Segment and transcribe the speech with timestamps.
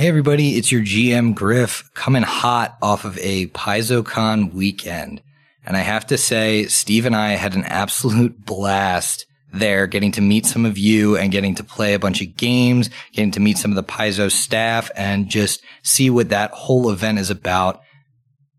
[0.00, 5.20] Hey everybody, it's your GM Griff coming hot off of a PaizoCon weekend.
[5.62, 10.22] And I have to say, Steve and I had an absolute blast there getting to
[10.22, 13.58] meet some of you and getting to play a bunch of games, getting to meet
[13.58, 17.82] some of the Paizo staff and just see what that whole event is about.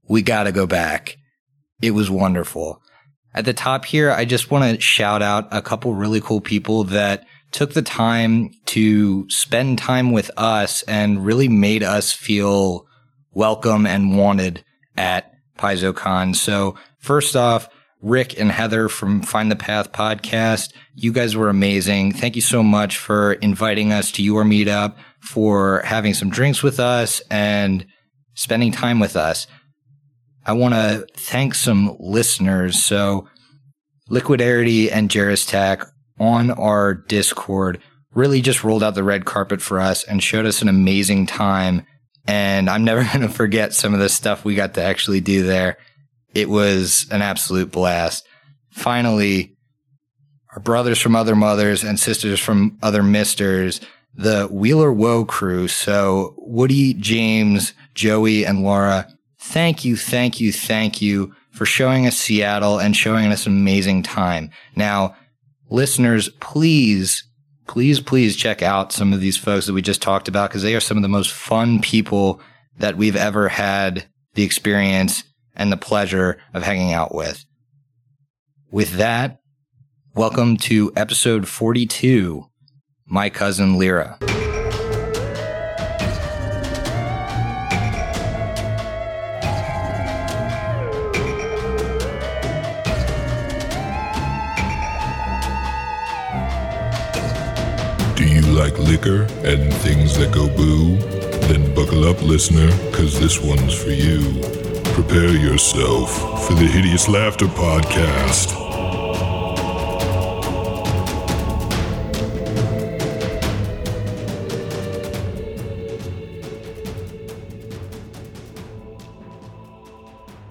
[0.08, 1.18] We gotta go back.
[1.82, 2.84] It was wonderful.
[3.34, 6.84] At the top here, I just want to shout out a couple really cool people
[6.84, 12.88] that took the time to spend time with us and really made us feel
[13.31, 14.63] welcome and wanted
[14.95, 16.35] at PaizoCon.
[16.35, 17.70] So first off,
[18.02, 22.13] Rick and Heather from Find the Path podcast, you guys were amazing.
[22.13, 26.79] Thank you so much for inviting us to your meetup, for having some drinks with
[26.79, 27.85] us and
[28.34, 29.45] spending time with us.
[30.45, 32.84] I want to thank some listeners.
[32.84, 33.27] So
[34.09, 35.88] Liquidarity and Jaristack
[36.21, 37.81] on our Discord
[38.13, 41.85] really just rolled out the red carpet for us and showed us an amazing time.
[42.27, 45.43] And I'm never going to forget some of the stuff we got to actually do
[45.43, 45.77] there.
[46.35, 48.27] It was an absolute blast.
[48.70, 49.57] Finally,
[50.54, 53.81] our brothers from other mothers and sisters from other misters,
[54.13, 55.68] the Wheeler Woe crew.
[55.68, 59.07] So Woody, James, Joey, and Laura,
[59.40, 64.03] thank you, thank you, thank you for showing us Seattle and showing us an amazing
[64.03, 64.51] time.
[64.75, 65.16] Now,
[65.72, 67.24] listeners, please,
[67.68, 70.75] please, please check out some of these folks that we just talked about because they
[70.75, 72.40] are some of the most fun people
[72.78, 74.06] that we've ever had
[74.36, 75.24] the experience
[75.56, 77.46] and the pleasure of hanging out with.
[78.69, 79.40] With that,
[80.14, 82.46] welcome to episode 42,
[83.06, 84.41] My Cousin Leira.
[98.52, 100.97] Like liquor and things that go boo?
[101.47, 104.41] Then buckle up, listener, cause this one's for you.
[104.94, 108.59] Prepare yourself for the Hideous Laughter Podcast.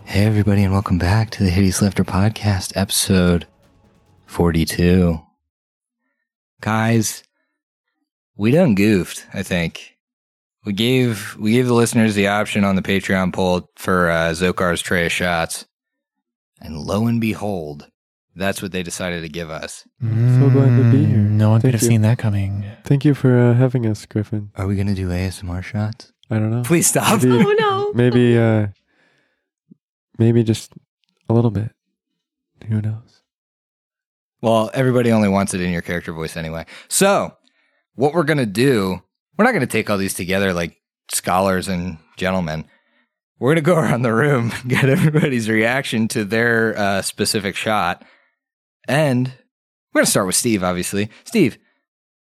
[0.07, 3.47] Hey, everybody, and welcome back to the Hideous Laughter Podcast, episode
[4.27, 5.21] 42.
[6.61, 7.23] Guys,
[8.41, 9.97] we done goofed, I think.
[10.65, 14.81] We gave we gave the listeners the option on the Patreon poll for uh, Zokar's
[14.83, 15.67] tray of shots,
[16.61, 17.89] and lo and behold,
[18.35, 19.87] that's what they decided to give us.
[20.01, 21.19] So glad to be here.
[21.19, 21.89] Mm, No one Thank could have you.
[21.89, 22.65] seen that coming.
[22.85, 24.51] Thank you for uh, having us, Griffin.
[24.57, 26.13] Are we gonna do ASMR shots?
[26.31, 26.63] I don't know.
[26.63, 27.23] Please stop.
[27.23, 27.93] Maybe, Oh no.
[27.95, 28.69] maybe, uh,
[30.19, 30.73] maybe just
[31.29, 31.73] a little bit.
[32.69, 33.23] Who knows?
[34.43, 36.65] Well, everybody only wants it in your character voice anyway.
[36.89, 37.35] So,
[38.01, 38.99] what we're going to do,
[39.37, 40.79] we're not going to take all these together like
[41.13, 42.65] scholars and gentlemen.
[43.39, 48.03] We're going to go around the room, get everybody's reaction to their uh, specific shot.
[48.89, 49.29] And
[49.93, 51.11] we're going to start with Steve, obviously.
[51.25, 51.59] Steve,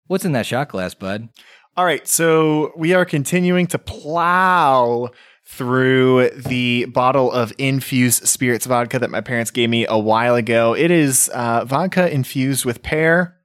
[0.07, 1.29] what's in that shot glass, bud?
[1.77, 5.11] All right, so we are continuing to plow
[5.47, 10.75] through the bottle of infused spirits vodka that my parents gave me a while ago.
[10.75, 13.36] It is uh, vodka infused with pear.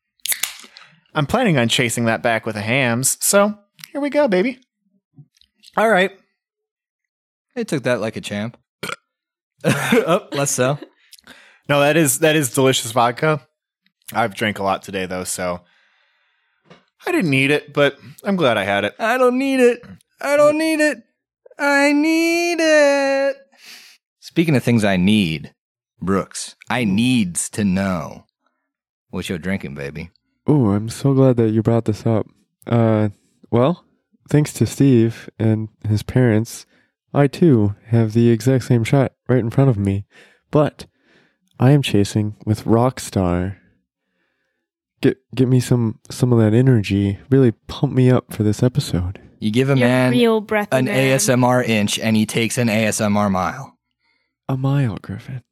[1.14, 3.18] I'm planning on chasing that back with a hams.
[3.20, 3.58] So
[3.92, 4.60] here we go, baby.
[5.76, 6.12] All right.
[7.56, 8.58] I took that like a champ.
[9.64, 10.78] oh, less so.
[11.68, 13.46] No, that is that is delicious vodka.
[14.14, 15.62] I've drank a lot today though, so
[17.06, 18.96] I didn't need it, but I'm glad I had it.
[19.00, 19.82] I don't need it.
[20.20, 21.04] I don't need it.
[21.58, 23.38] I need it.
[24.20, 25.54] Speaking of things I need,
[26.02, 28.26] Brooks, I needs to know
[29.10, 30.10] what you're drinking, baby.
[30.48, 32.28] Oh, I'm so glad that you brought this up.
[32.68, 33.10] Uh,
[33.52, 33.86] well,
[34.30, 36.66] thanks to Steve and his parents,
[37.14, 40.06] I too have the exact same shot right in front of me,
[40.50, 40.86] but
[41.60, 43.58] I am chasing with Rockstar.
[45.02, 47.20] Get get me some some of that energy.
[47.30, 49.20] Really pump me up for this episode.
[49.40, 50.68] You give a Your man real breath.
[50.72, 51.18] an man.
[51.18, 53.78] ASMR inch and he takes an ASMR mile.
[54.48, 55.44] A mile, Griffin.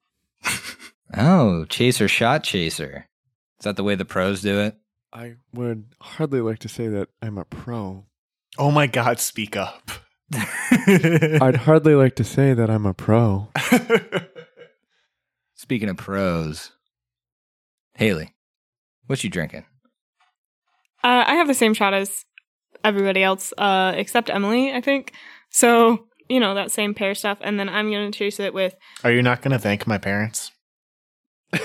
[1.17, 3.07] Oh, chaser shot chaser.
[3.59, 4.77] Is that the way the pros do it?
[5.11, 8.05] I would hardly like to say that I'm a pro.
[8.57, 9.89] Oh my god, speak up.
[10.33, 13.49] I'd hardly like to say that I'm a pro.
[15.55, 16.71] Speaking of pros,
[17.95, 18.35] Haley,
[19.07, 19.65] what you drinking?
[21.03, 22.25] Uh, I have the same shot as
[22.83, 25.13] everybody else, uh, except Emily, I think.
[25.49, 29.11] So you know that same pear stuff, and then I'm gonna chase it with Are
[29.11, 30.51] you not going to thank my parents?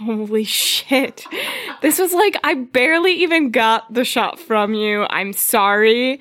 [0.00, 1.26] holy shit.
[1.82, 5.06] This was like I barely even got the shot from you.
[5.10, 6.20] I'm sorry.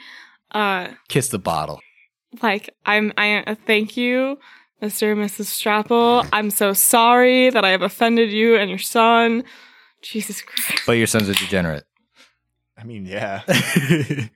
[0.51, 1.79] Uh, Kiss the bottle.
[2.41, 4.39] like I'm I uh, thank you,
[4.81, 5.11] Mr.
[5.11, 5.45] and Mrs.
[5.45, 6.25] Strapple.
[6.31, 9.43] I'm so sorry that I have offended you and your son.
[10.01, 10.83] Jesus Christ.
[10.85, 11.85] But your son's a degenerate.
[12.77, 13.41] I mean, yeah.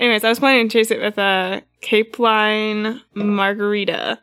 [0.00, 4.18] Anyways, I was planning to chase it with a Cape Line margarita.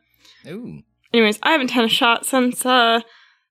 [0.47, 0.81] Ooh.
[1.13, 3.01] Anyways, I haven't had a shot since uh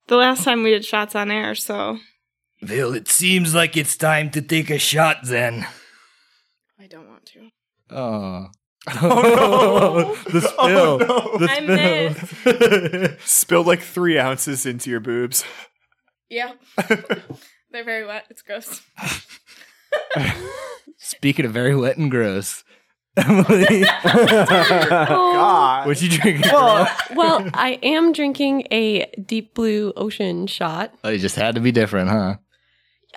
[0.08, 1.98] the last time we did shots on air, so
[2.68, 5.66] Well, it seems like it's time to take a shot then.
[6.80, 7.50] I don't want to.
[7.90, 8.46] Oh.
[9.00, 10.98] Oh, the spill.
[11.08, 11.60] Oh, The I
[13.14, 13.28] missed.
[13.28, 15.44] Spilled like three ounces into your boobs.
[16.28, 16.54] Yeah.
[17.70, 18.24] They're very wet.
[18.28, 18.80] It's gross.
[20.98, 22.64] Speaking of very wet and gross,
[23.16, 25.86] Emily, God.
[25.86, 26.50] what you drinking?
[26.50, 30.92] well, well, I am drinking a deep blue ocean shot.
[31.04, 32.36] oh, it just had to be different, huh?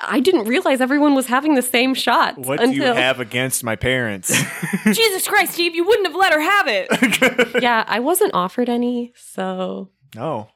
[0.01, 3.75] I didn't realize everyone was having the same shot What do you have against my
[3.77, 4.27] parents?
[4.85, 7.61] Jesus Christ, Steve, you wouldn't have let her have it.
[7.63, 10.49] yeah, I wasn't offered any, so no.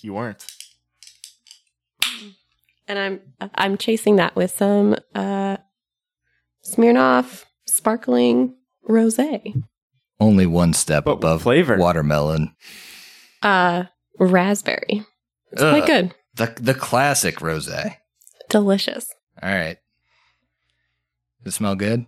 [0.00, 0.44] You weren't.
[2.86, 3.20] and I'm
[3.54, 5.58] I'm chasing that with some uh
[6.64, 8.54] Smirnoff sparkling
[8.88, 9.62] rosé.
[10.20, 11.76] Only one step But above flavor?
[11.76, 12.54] watermelon.
[13.42, 13.84] Uh
[14.18, 15.04] raspberry.
[15.52, 15.74] It's Ugh.
[15.76, 16.14] quite good.
[16.38, 17.96] The the classic rosé.
[18.48, 19.12] Delicious.
[19.42, 19.76] All right.
[21.44, 22.06] Does it smell good?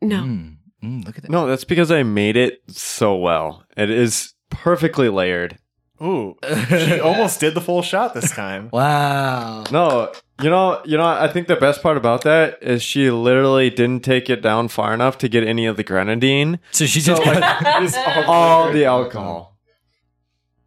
[0.00, 0.22] No.
[0.22, 1.30] Mm, mm, look at that.
[1.30, 3.64] No, that's because I made it so well.
[3.76, 5.58] It is perfectly layered.
[6.00, 6.36] Ooh.
[6.68, 8.70] She almost did the full shot this time.
[8.72, 9.64] Wow.
[9.72, 11.04] No, you know, you know.
[11.04, 14.94] I think the best part about that is she literally didn't take it down far
[14.94, 16.60] enough to get any of the grenadine.
[16.70, 17.42] So she So just like,
[17.82, 17.96] it's
[18.28, 19.57] all the alcohol.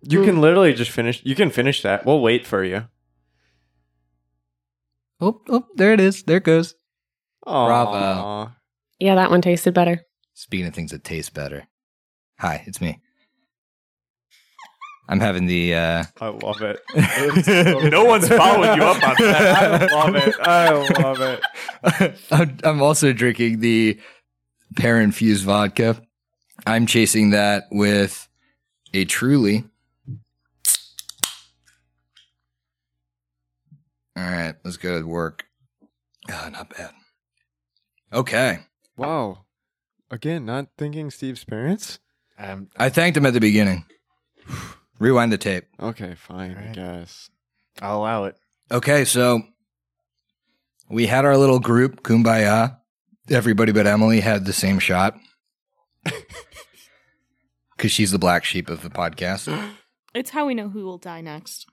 [0.04, 1.22] You can literally just finish.
[1.24, 2.06] You can finish that.
[2.06, 2.86] We'll wait for you.
[5.20, 6.24] oh, oh, there it is.
[6.24, 6.76] There it goes.
[7.46, 7.68] Aw.
[7.68, 8.52] Bravo.
[9.00, 10.06] Yeah, that one tasted better.
[10.34, 11.68] Speaking of things that taste better.
[12.40, 13.00] Hi, it's me.
[15.08, 16.80] I'm having the uh I love it.
[17.92, 19.58] no one's following you up on that.
[19.58, 20.36] I love it.
[20.40, 22.20] I love it.
[22.32, 24.00] I'm, I'm also drinking the
[24.78, 26.02] pear infused vodka.
[26.66, 28.28] I'm chasing that with
[28.94, 29.66] a truly.
[34.16, 35.46] All right, let's go to work.
[36.30, 36.92] Ah, not bad.
[38.14, 38.60] Okay.
[38.98, 39.46] Wow.
[40.10, 42.00] Again, not thinking Steve's parents.
[42.38, 43.86] Um, I thanked him at the beginning.
[45.00, 45.66] Rewind the tape.
[45.80, 46.58] Okay, fine.
[46.58, 47.30] I guess.
[47.82, 48.36] I'll allow it.
[48.72, 49.42] Okay, so
[50.90, 52.78] we had our little group, Kumbaya.
[53.30, 55.18] Everybody but Emily had the same shot.
[57.82, 59.48] Because she's the black sheep of the podcast.
[60.14, 61.66] It's how we know who will die next.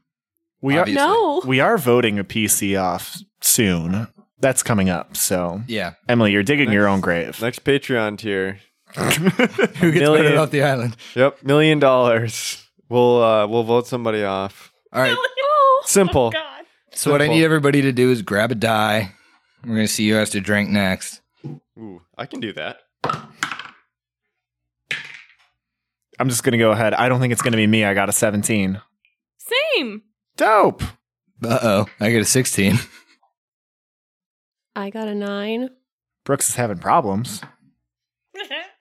[0.61, 1.43] We are No.
[1.47, 4.09] we are voting a PC off soon.
[4.41, 5.17] That's coming up.
[5.17, 5.95] So Yeah.
[6.09, 7.41] Emily, you're digging your own grave.
[7.41, 8.59] Next Patreon tier.
[8.97, 10.05] Who gets Million.
[10.25, 10.97] voted off the island?
[11.15, 12.65] Yep, million dollars.
[12.89, 14.73] We'll uh we'll vote somebody off.
[14.93, 15.17] All right.
[15.51, 16.31] Oh, Simple.
[16.33, 16.65] God.
[16.93, 19.13] So what I need everybody to do is grab a die.
[19.65, 21.21] We're gonna see who has to drink next.
[21.79, 22.79] Ooh, I can do that.
[26.19, 26.95] I'm just gonna go ahead.
[26.95, 27.85] I don't think it's gonna be me.
[27.85, 28.81] I got a 17.
[29.77, 30.03] Same.
[30.39, 30.83] Dope.
[31.45, 32.79] Uh oh, I get a sixteen.
[34.75, 35.69] I got a nine.
[36.25, 37.43] Brooks is having problems.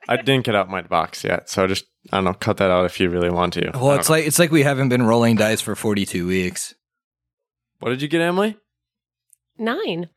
[0.09, 2.85] I didn't get out my box yet, so just I don't know, cut that out
[2.85, 3.71] if you really want to.
[3.73, 6.73] Well, it's like it's like we haven't been rolling dice for forty-two weeks.
[7.79, 8.55] what did you get, Emily?
[9.57, 10.09] Nine.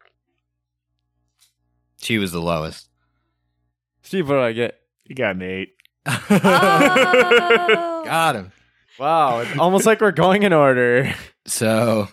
[2.03, 2.89] She was the lowest.
[4.03, 4.79] Steve, what did I get?
[5.05, 5.71] You got an eight.
[6.07, 8.03] Oh.
[8.05, 8.53] Got him.
[9.01, 11.15] Wow, it's almost like we're going in order.
[11.47, 12.09] So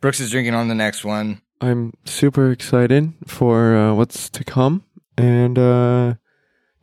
[0.00, 1.42] Brooks is drinking on the next one.
[1.60, 4.84] I'm super excited for uh, what's to come,
[5.18, 6.14] and uh,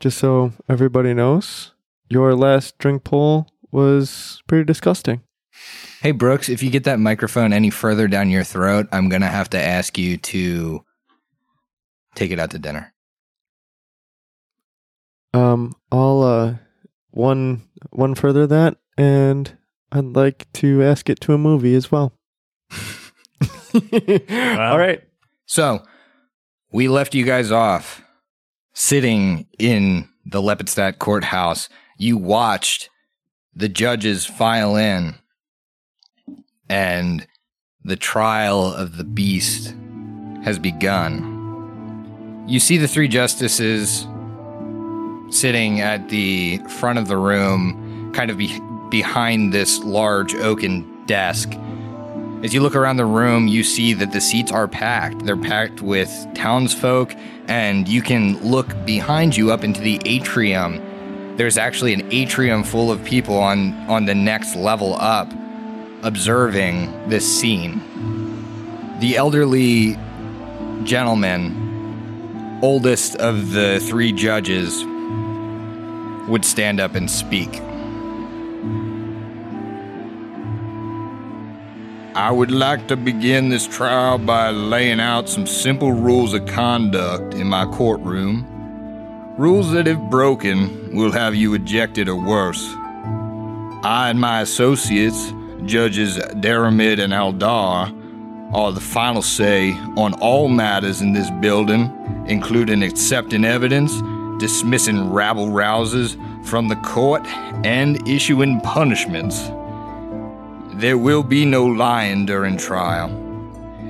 [0.02, 1.72] just so everybody knows,
[2.10, 5.22] your last drink poll was pretty disgusting.
[6.02, 9.50] Hey Brooks, if you get that microphone any further down your throat, I'm gonna have
[9.52, 10.84] to ask you to
[12.14, 12.94] take it out to dinner.
[15.34, 16.56] Um, I'll uh,
[17.12, 17.62] one
[17.92, 19.58] one further that, and
[19.92, 22.14] I'd like to ask it to a movie as well.
[23.74, 25.02] All right.
[25.46, 25.84] So
[26.72, 28.04] we left you guys off
[28.74, 31.70] sitting in the Lepidstadt courthouse.
[31.98, 32.90] You watched
[33.56, 35.16] the judges file in,
[36.70, 37.28] and
[37.84, 39.76] the trial of the beast
[40.44, 42.46] has begun.
[42.48, 44.08] You see the three justices
[45.30, 48.60] sitting at the front of the room, kind of be-
[48.94, 51.52] behind this large oaken desk.
[52.44, 55.26] As you look around the room, you see that the seats are packed.
[55.26, 57.16] They're packed with townsfolk,
[57.48, 60.80] and you can look behind you up into the atrium.
[61.38, 65.34] There's actually an atrium full of people on, on the next level up
[66.04, 67.82] observing this scene.
[69.00, 69.98] The elderly
[70.84, 74.84] gentleman, oldest of the three judges,
[76.30, 77.60] would stand up and speak.
[82.16, 87.34] I would like to begin this trial by laying out some simple rules of conduct
[87.34, 88.46] in my courtroom.
[89.40, 92.64] Rules that, if broken, will have you ejected or worse.
[93.84, 95.34] I and my associates,
[95.66, 97.92] Judges Daramid and Aldar,
[98.54, 101.92] are the final say on all matters in this building,
[102.28, 103.92] including accepting evidence,
[104.40, 106.16] dismissing rabble rousers
[106.46, 107.26] from the court,
[107.66, 109.50] and issuing punishments.
[110.76, 113.10] There will be no lying during trial.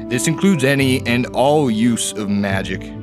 [0.09, 2.93] This includes any and all use of magic.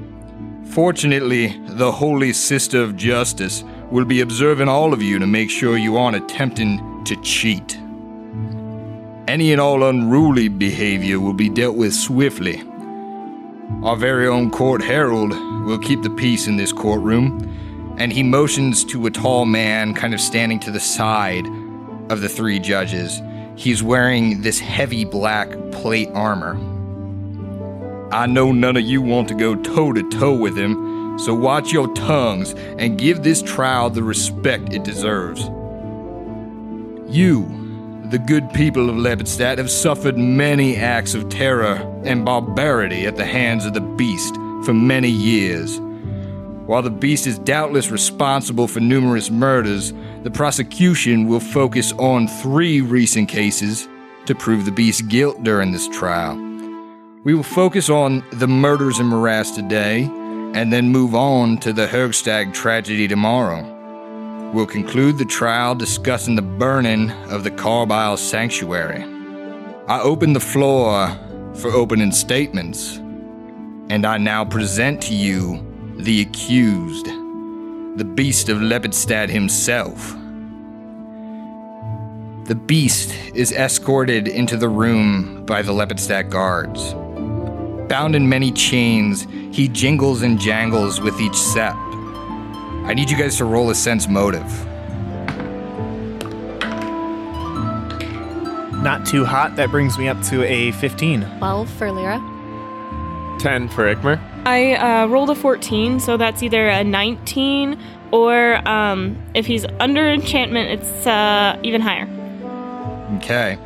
[0.67, 5.77] Fortunately, the Holy Sister of Justice will be observing all of you to make sure
[5.77, 7.77] you aren't attempting to cheat.
[9.27, 12.63] Any and all unruly behavior will be dealt with swiftly.
[13.83, 15.31] Our very own court herald
[15.65, 20.13] will keep the peace in this courtroom, and he motions to a tall man kind
[20.13, 21.47] of standing to the side
[22.11, 23.23] of the three judges.
[23.61, 26.57] He's wearing this heavy black plate armor.
[28.11, 31.71] I know none of you want to go toe to toe with him, so watch
[31.71, 35.43] your tongues and give this trial the respect it deserves.
[37.15, 37.45] You,
[38.09, 43.27] the good people of Lepidstadt, have suffered many acts of terror and barbarity at the
[43.27, 45.79] hands of the beast for many years.
[46.65, 52.81] While the beast is doubtless responsible for numerous murders, the prosecution will focus on three
[52.81, 53.89] recent cases
[54.27, 56.37] to prove the beast's guilt during this trial.
[57.25, 60.05] We will focus on the murders in Morast today,
[60.55, 63.63] and then move on to the Hergstag tragedy tomorrow.
[64.53, 69.05] We'll conclude the trial discussing the burning of the Carbile Sanctuary.
[69.87, 71.17] I open the floor
[71.55, 72.97] for opening statements,
[73.91, 75.65] and I now present to you
[75.99, 77.07] the accused,
[77.97, 80.17] the beast of Lepidstadt himself.
[82.45, 86.95] The beast is escorted into the room by the Lepidstadt guards.
[87.89, 91.75] Bound in many chains, he jingles and jangles with each step.
[91.75, 94.49] I need you guys to roll a sense motive.
[98.83, 99.57] Not too hot.
[99.57, 101.39] That brings me up to a 15.
[101.39, 102.30] 12 for Leira.
[103.41, 104.21] 10 for Ikmer.
[104.47, 107.79] I uh, rolled a 14, so that's either a 19
[108.13, 112.09] or um, if he's under enchantment, it's uh, even higher.
[113.17, 113.59] Okay.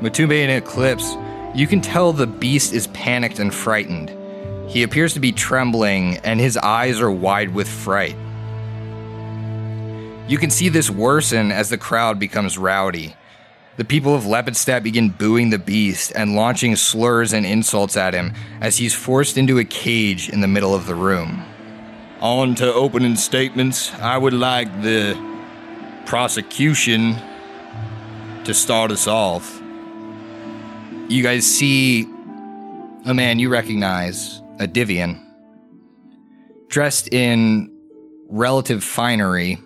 [0.00, 1.16] Matumbe and Eclipse,
[1.54, 4.10] you can tell the beast is panicked and frightened.
[4.70, 8.16] He appears to be trembling, and his eyes are wide with fright.
[10.28, 13.14] You can see this worsen as the crowd becomes rowdy.
[13.78, 18.34] The people of Lepidstadt begin booing the beast and launching slurs and insults at him
[18.60, 21.42] as he's forced into a cage in the middle of the room.
[22.20, 23.90] On to opening statements.
[23.94, 25.16] I would like the
[26.04, 27.16] prosecution
[28.44, 29.62] to start us off.
[31.08, 32.02] You guys see
[33.06, 35.18] a man you recognize, a Divian,
[36.68, 37.74] dressed in
[38.28, 39.58] relative finery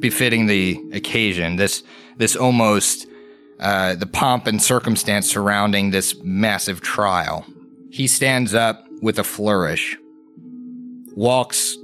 [0.00, 1.56] befitting the occasion.
[1.56, 1.82] This
[2.22, 3.08] this almost
[3.58, 7.44] uh, the pomp and circumstance surrounding this massive trial.
[7.90, 9.98] He stands up with a flourish,
[11.16, 11.76] walks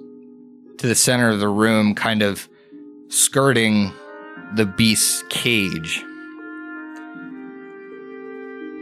[0.78, 2.48] to the center of the room, kind of
[3.08, 3.92] skirting
[4.54, 6.04] the beast's cage.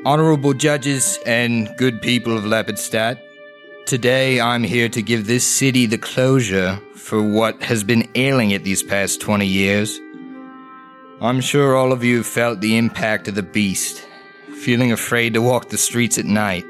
[0.05, 3.19] Honorable judges and good people of Lepidstadt,
[3.87, 8.63] today I'm here to give this city the closure for what has been ailing it
[8.63, 9.99] these past 20 years.
[11.19, 14.07] I'm sure all of you have felt the impact of the beast,
[14.61, 16.67] feeling afraid to walk the streets at night,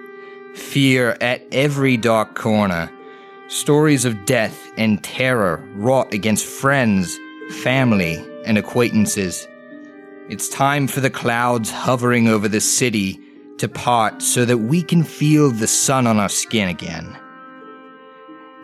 [0.55, 2.89] fear at every dark corner,
[3.49, 7.19] stories of death and terror wrought against friends,
[7.63, 9.49] family, and acquaintances.
[10.29, 13.19] It's time for the clouds hovering over the city
[13.59, 17.19] to part so that we can feel the sun on our skin again.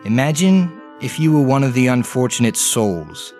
[0.05, 3.33] Imagine if you were one of the unfortunate souls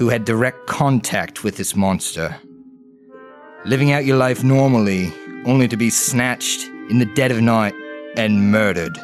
[0.00, 2.34] who had direct contact with this monster,
[3.66, 5.12] living out your life normally,
[5.44, 7.74] only to be snatched in the dead of night
[8.16, 8.98] and murdered.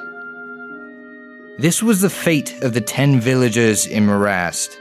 [1.59, 4.79] This was the fate of the ten villagers in Morast,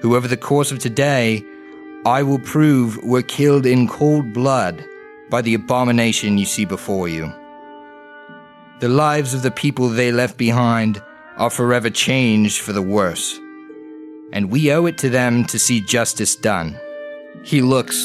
[0.00, 1.44] who over the course of today
[2.04, 4.84] I will prove were killed in cold blood
[5.30, 7.32] by the abomination you see before you.
[8.80, 11.00] The lives of the people they left behind
[11.36, 13.38] are forever changed for the worse,
[14.32, 16.78] and we owe it to them to see justice done.
[17.42, 17.98] He looks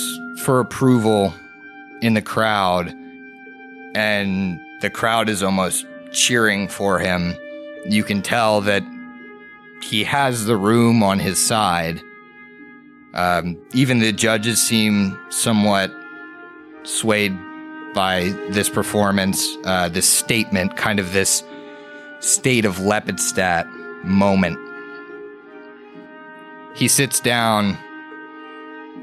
[0.44, 1.34] for approval
[2.02, 2.94] in the crowd,
[3.96, 7.36] and the crowd is almost cheering for him.
[7.86, 8.84] You can tell that
[9.82, 12.02] he has the room on his side.
[13.14, 15.92] Um, even the judges seem somewhat
[16.84, 17.36] swayed
[17.94, 21.44] by this performance, uh, this statement, kind of this
[22.20, 23.68] state of Lepidstadt
[24.04, 24.60] moment.
[26.78, 27.78] He sits down,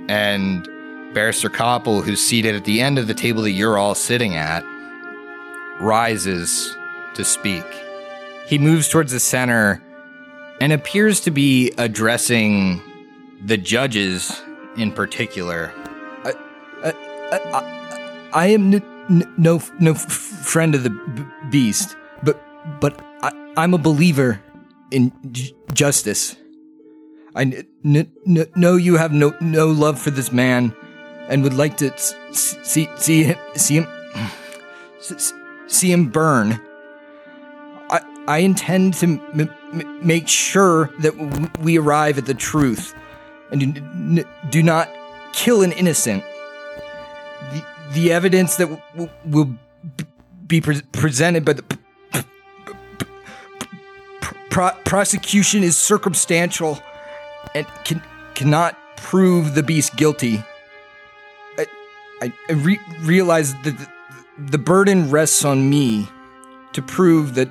[0.09, 0.64] and
[1.12, 4.64] Barrister Koppel, who's seated at the end of the table that you're all sitting at,
[5.81, 6.76] rises
[7.14, 7.64] to speak.
[8.47, 9.83] He moves towards the center
[10.61, 12.81] and appears to be addressing
[13.45, 14.40] the judges
[14.76, 15.73] in particular.
[16.25, 16.33] I,
[16.85, 16.93] I,
[17.33, 22.40] I, I am n- no no f- friend of the b- beast, but
[22.81, 24.40] but I, I'm a believer
[24.90, 26.37] in j- justice.
[27.35, 27.64] I
[28.55, 30.75] know you have no no love for this man,
[31.29, 32.14] and would like to s-
[32.62, 33.87] see see him see him
[35.00, 35.33] s-
[35.67, 36.61] see him burn.
[37.91, 42.95] I I intend to m- m- make sure that w- we arrive at the truth,
[43.50, 44.88] and do, n- do not
[45.33, 46.23] kill an innocent.
[47.53, 47.64] The
[47.95, 49.50] the evidence that w- will
[50.47, 51.79] be pre- presented by the p-
[54.85, 56.79] prosecution is circumstantial
[57.55, 58.03] and can
[58.35, 60.43] cannot prove the beast guilty.
[62.21, 63.89] I, I, re- realize that the,
[64.39, 66.09] the burden rests on me
[66.73, 67.49] to prove that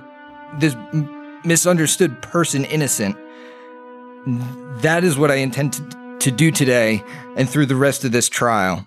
[0.59, 3.17] this m- misunderstood person innocent.
[4.81, 7.03] That is what I intend to, to do today
[7.35, 8.85] and through the rest of this trial.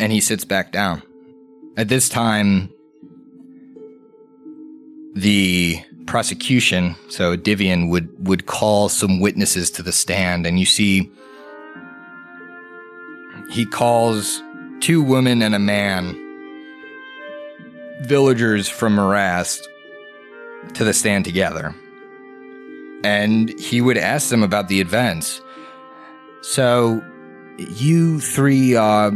[0.00, 1.02] And he sits back down.
[1.76, 2.70] At this time,
[5.14, 11.10] the prosecution, so Divian would would call some witnesses to the stand, and you see
[13.50, 14.42] he calls
[14.80, 16.18] two women and a man,
[18.02, 19.68] villagers from Morast,
[20.74, 21.74] to the stand together,
[23.04, 25.40] and he would ask them about the events.
[26.40, 27.04] So,
[27.58, 29.12] you three are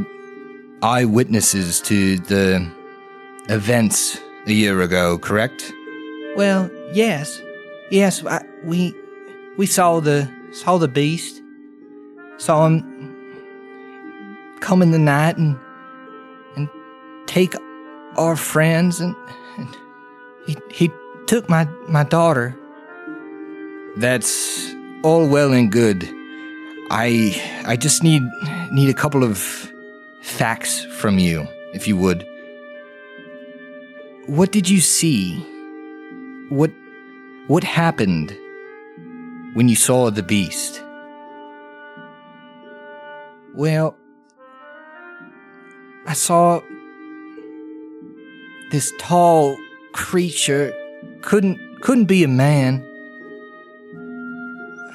[0.83, 2.70] eyewitnesses to the
[3.49, 5.72] events a year ago, correct?
[6.37, 7.40] Well, yes,
[7.90, 8.25] yes.
[8.25, 8.94] I, we
[9.57, 11.42] we saw the saw the beast,
[12.38, 12.83] saw him
[14.61, 15.59] come in the night and
[16.57, 16.68] and
[17.27, 17.55] take
[18.16, 19.14] our friends and,
[19.59, 19.68] and
[20.46, 20.90] he he
[21.27, 22.57] took my my daughter.
[23.96, 26.09] That's all well and good.
[26.90, 28.22] I I just need
[28.70, 29.38] need a couple of
[30.22, 32.27] facts from you, if you would.
[34.27, 35.44] What did you see?
[36.48, 36.70] What
[37.48, 38.30] what happened
[39.54, 40.80] when you saw the beast?
[43.52, 43.96] Well,
[46.06, 46.61] I saw
[48.70, 49.56] this tall
[49.92, 50.72] creature
[51.22, 52.87] couldn't couldn't be a man.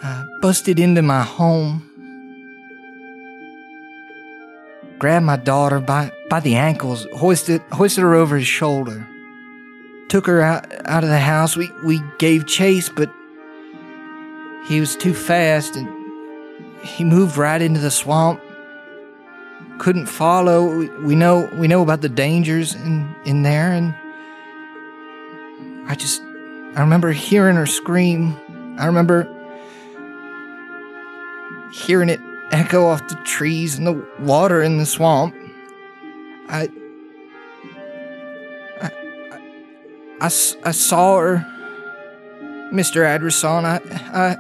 [0.04, 1.88] I busted into my home.
[5.00, 9.06] Grabbed my daughter by, by the ankles, hoisted hoisted her over his shoulder
[10.12, 11.56] took her out, out of the house.
[11.56, 13.10] We, we gave chase, but
[14.68, 15.88] he was too fast and
[16.84, 18.42] he moved right into the swamp.
[19.78, 20.78] Couldn't follow.
[20.78, 23.96] We, we know we know about the dangers in, in there and
[25.90, 26.22] I just
[26.76, 28.38] I remember hearing her scream.
[28.78, 29.30] I remember
[31.72, 32.20] hearing it
[32.52, 35.34] echo off the trees and the water in the swamp.
[36.50, 36.70] I
[40.22, 41.46] I, I saw her,
[42.72, 43.02] Mr.
[43.02, 43.66] Adreson.
[43.66, 43.82] I,
[44.14, 44.38] I,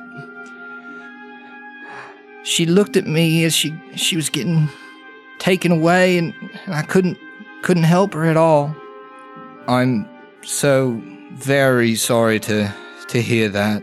[2.43, 4.69] she looked at me as she she was getting
[5.39, 7.17] taken away, and, and I couldn't
[7.63, 8.75] couldn't help her at all.
[9.67, 10.07] I'm
[10.43, 12.71] so very sorry to
[13.07, 13.81] to hear that,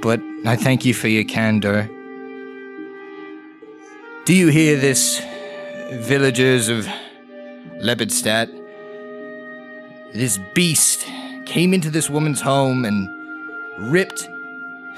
[0.00, 1.90] but I thank you for your candor.
[4.24, 5.20] Do you hear this,
[5.92, 6.88] villagers of
[7.82, 8.63] Lepidstadt?
[10.14, 11.06] This beast
[11.44, 13.10] came into this woman's home and
[13.90, 14.28] ripped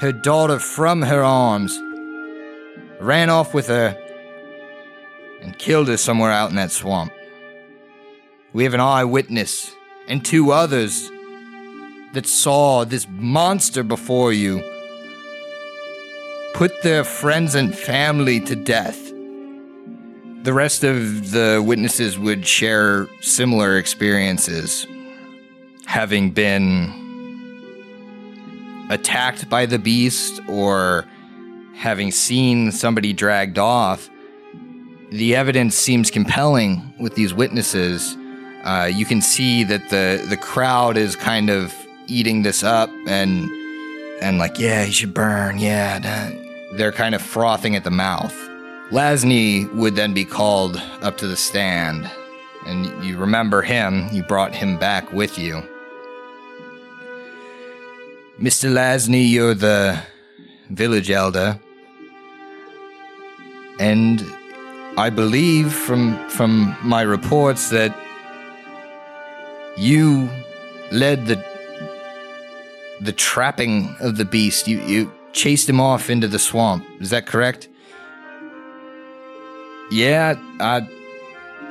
[0.00, 1.80] her daughter from her arms,
[3.00, 3.96] ran off with her,
[5.40, 7.12] and killed her somewhere out in that swamp.
[8.52, 9.74] We have an eyewitness
[10.06, 11.10] and two others
[12.12, 14.62] that saw this monster before you
[16.52, 19.02] put their friends and family to death.
[20.42, 24.86] the rest of the witnesses would share similar experiences,
[25.86, 26.92] having been
[28.90, 31.06] attacked by the beast or
[31.74, 34.10] having seen somebody dragged off.
[35.10, 38.16] The evidence seems compelling with these witnesses.
[38.64, 41.72] Uh, you can see that the the crowd is kind of
[42.08, 43.48] eating this up and
[44.20, 45.58] and like, yeah, he should burn.
[45.58, 46.76] Yeah, nah.
[46.76, 48.34] they're kind of frothing at the mouth.
[48.90, 52.10] Lasney would then be called up to the stand,
[52.66, 54.08] and you remember him.
[54.10, 55.62] You brought him back with you.
[58.40, 58.70] Mr.
[58.70, 59.98] Lasney, you're the
[60.68, 61.58] village elder.
[63.80, 64.22] And
[64.98, 67.96] I believe from from my reports that
[69.78, 70.28] you
[70.92, 71.42] led the
[73.00, 74.68] the trapping of the beast.
[74.68, 76.84] You you chased him off into the swamp.
[77.00, 77.68] Is that correct?
[79.90, 80.86] Yeah, I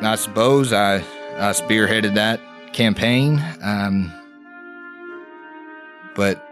[0.02, 0.96] I suppose I
[1.38, 2.40] I spearheaded that
[2.74, 3.44] campaign.
[3.62, 4.12] Um,
[6.16, 6.45] but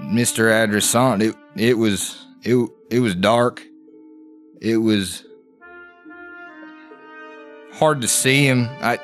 [0.00, 0.50] Mr.
[0.64, 2.56] Adressant, it it was it
[2.90, 3.62] it was dark.
[4.60, 5.24] It was
[7.72, 8.68] hard to see him.
[8.80, 8.98] I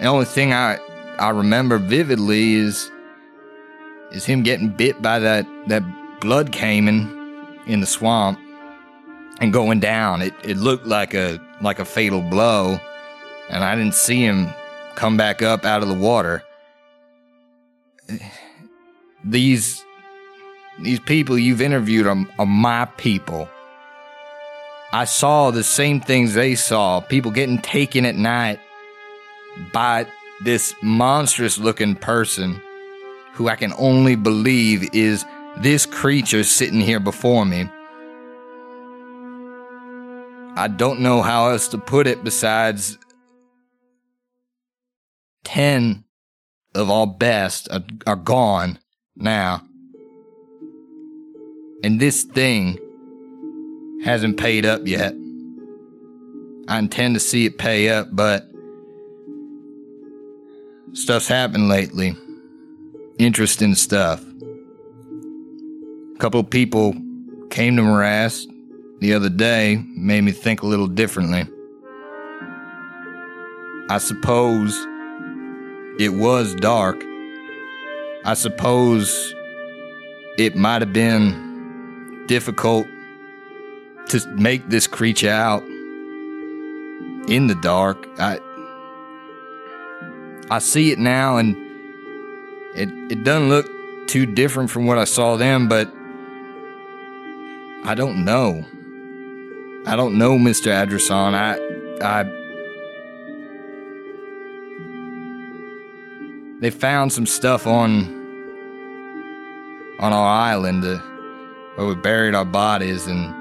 [0.00, 0.78] the only thing I
[1.18, 2.90] I remember vividly is
[4.12, 5.82] is him getting bit by that that
[6.20, 8.38] blood caiman in the swamp
[9.40, 10.22] and going down.
[10.22, 12.78] It it looked like a like a fatal blow,
[13.50, 14.48] and I didn't see him
[14.94, 16.42] come back up out of the water.
[19.24, 19.83] These
[20.78, 23.48] these people you've interviewed are, are my people.
[24.92, 27.00] I saw the same things they saw.
[27.00, 28.60] People getting taken at night
[29.72, 30.06] by
[30.42, 32.60] this monstrous looking person
[33.32, 35.24] who I can only believe is
[35.58, 37.68] this creature sitting here before me.
[40.56, 42.98] I don't know how else to put it besides
[45.44, 46.04] 10
[46.74, 48.78] of our best are, are gone
[49.16, 49.62] now.
[51.84, 52.78] And this thing
[54.04, 55.12] hasn't paid up yet.
[56.66, 58.48] I intend to see it pay up, but
[60.94, 62.16] stuff's happened lately.
[63.18, 64.24] Interesting stuff.
[66.14, 66.94] A couple people
[67.50, 68.48] came to Morast
[69.00, 71.44] the other day, made me think a little differently.
[73.90, 74.74] I suppose
[76.00, 77.04] it was dark.
[78.24, 79.34] I suppose
[80.38, 81.43] it might have been
[82.26, 82.86] difficult
[84.08, 85.62] to make this creature out
[87.28, 88.06] in the dark.
[88.18, 88.40] I
[90.50, 91.56] I see it now and
[92.74, 93.66] it it doesn't look
[94.06, 95.92] too different from what I saw then, but
[97.84, 98.64] I don't know.
[99.86, 100.72] I don't know, Mr.
[100.72, 101.34] Adresson.
[101.34, 101.58] I
[102.02, 102.24] I
[106.60, 108.22] they found some stuff on
[109.98, 110.98] on our island uh,
[111.76, 113.34] where we buried our bodies and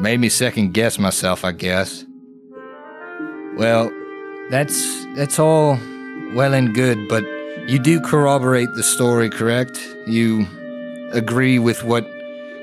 [0.00, 2.04] made me second guess myself, I guess.
[3.56, 3.90] Well,
[4.50, 5.78] that's that's all
[6.34, 7.24] well and good, but
[7.68, 9.78] you do corroborate the story, correct?
[10.06, 10.46] You
[11.12, 12.04] agree with what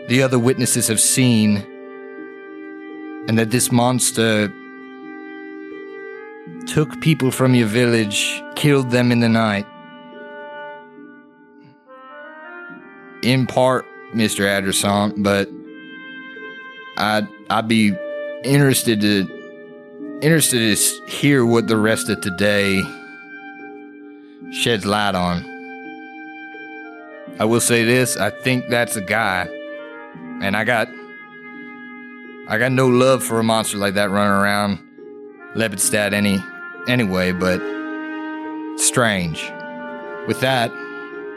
[0.07, 1.57] the other witnesses have seen
[3.27, 4.53] and that this monster
[6.67, 9.65] took people from your village, killed them in the night.
[13.23, 14.45] In part, Mr.
[14.45, 15.49] Adressant, but
[16.97, 17.95] I'd I'd be
[18.43, 22.81] interested to interested to hear what the rest of today
[24.51, 25.45] sheds light on.
[27.39, 29.47] I will say this, I think that's a guy.
[30.41, 30.87] And I got
[32.47, 34.79] I got no love for a monster like that running around
[35.55, 36.39] Lepidstadt any
[36.87, 37.59] anyway, but
[38.77, 39.41] strange.
[40.27, 40.71] With that,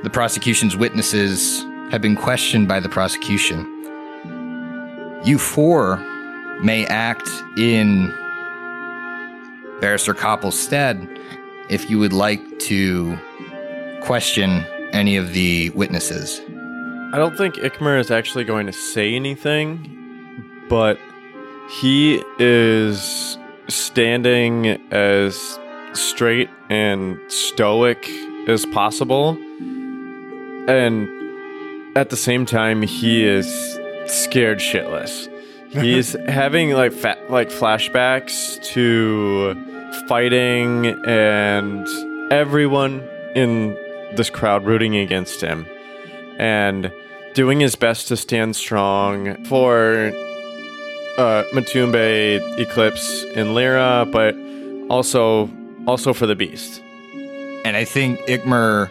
[0.03, 3.61] the prosecution's witnesses have been questioned by the prosecution.
[5.25, 5.99] You four
[6.61, 8.13] may act in
[9.81, 11.09] Barrister Koppel's stead
[11.71, 13.17] if you would like to
[14.03, 16.41] question any of the witnesses.
[17.13, 19.79] I don't think Ikmer is actually going to say anything,
[20.69, 20.99] but
[21.71, 25.61] he is standing as
[25.93, 28.11] straight and stoic
[28.49, 29.39] as possible.
[30.67, 31.09] And
[31.97, 33.47] at the same time, he is
[34.07, 35.31] scared shitless.
[35.71, 39.55] He's having like fa- like flashbacks to
[40.09, 41.87] fighting and
[42.33, 43.01] everyone
[43.35, 43.77] in
[44.17, 45.67] this crowd rooting against him
[46.39, 46.93] and
[47.35, 50.13] doing his best to stand strong for
[51.19, 54.35] uh, Matumbe, Eclipse, and Leira, but
[54.91, 55.51] also
[55.87, 56.81] also for the beast.
[57.65, 58.91] And I think Ikmer,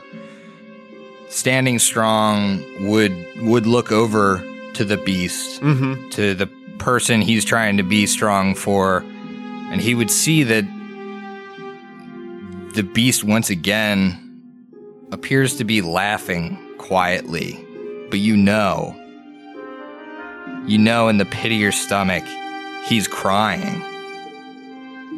[1.33, 4.43] standing strong, would would look over
[4.73, 6.09] to the beast, Mm-hmm.
[6.09, 9.03] to the person he's trying to be strong for,
[9.71, 10.65] and he would see that
[12.75, 14.19] the beast once again
[15.11, 17.63] appears to be laughing quietly,
[18.09, 18.95] but you know,
[20.65, 22.23] you know in the pit of your stomach,
[22.85, 23.81] he's crying,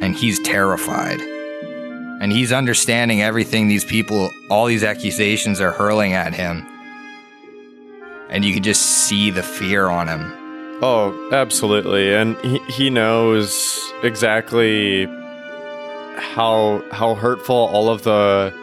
[0.01, 1.21] and he's terrified.
[2.21, 6.65] And he's understanding everything these people, all these accusations are hurling at him.
[8.29, 10.45] And you can just see the fear on him.
[10.81, 15.05] Oh, absolutely, and he he knows exactly
[16.17, 18.53] how how hurtful all of the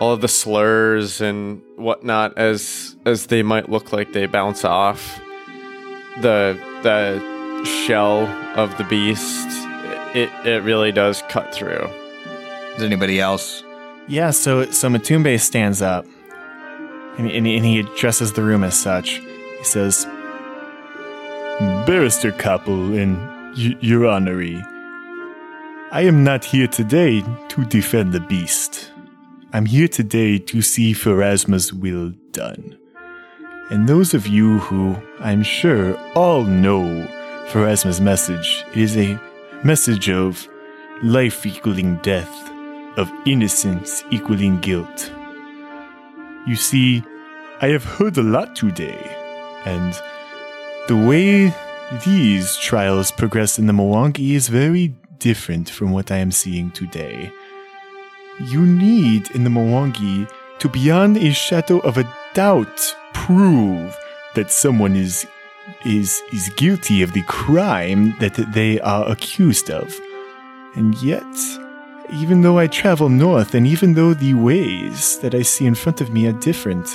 [0.00, 5.20] all of the slurs and whatnot as as they might look like they bounce off
[6.20, 8.26] the the shell
[8.58, 9.46] of the beast.
[10.16, 11.88] It it really does cut through.
[12.76, 13.62] Is anybody else?
[14.08, 16.06] Yeah, so so Matumbe stands up,
[17.18, 19.20] and, and, and he addresses the room as such.
[19.58, 20.06] He says,
[21.86, 23.16] "Barrister Koppel and
[23.56, 24.60] y- Your Honory,
[25.92, 28.90] I am not here today to defend the beast.
[29.52, 32.78] I'm here today to see Pharasma's will done.
[33.70, 37.06] And those of you who, I'm sure, all know
[37.48, 39.20] Pharasma's message, it is a
[39.62, 40.48] message of
[41.02, 42.50] life equaling death,
[42.96, 45.12] of innocence equaling guilt.
[46.46, 47.02] You see,
[47.60, 48.98] I have heard a lot today,
[49.64, 49.94] and
[50.88, 51.54] the way
[52.04, 57.30] these trials progress in the Mwangi is very different from what I am seeing today.
[58.40, 60.28] You need in the Mwangi
[60.58, 63.96] to beyond a shadow of a doubt prove
[64.34, 65.26] that someone is
[65.84, 69.94] is is guilty of the crime that they are accused of.
[70.74, 71.22] And yet,
[72.12, 76.00] even though I travel north and even though the ways that I see in front
[76.00, 76.86] of me are different,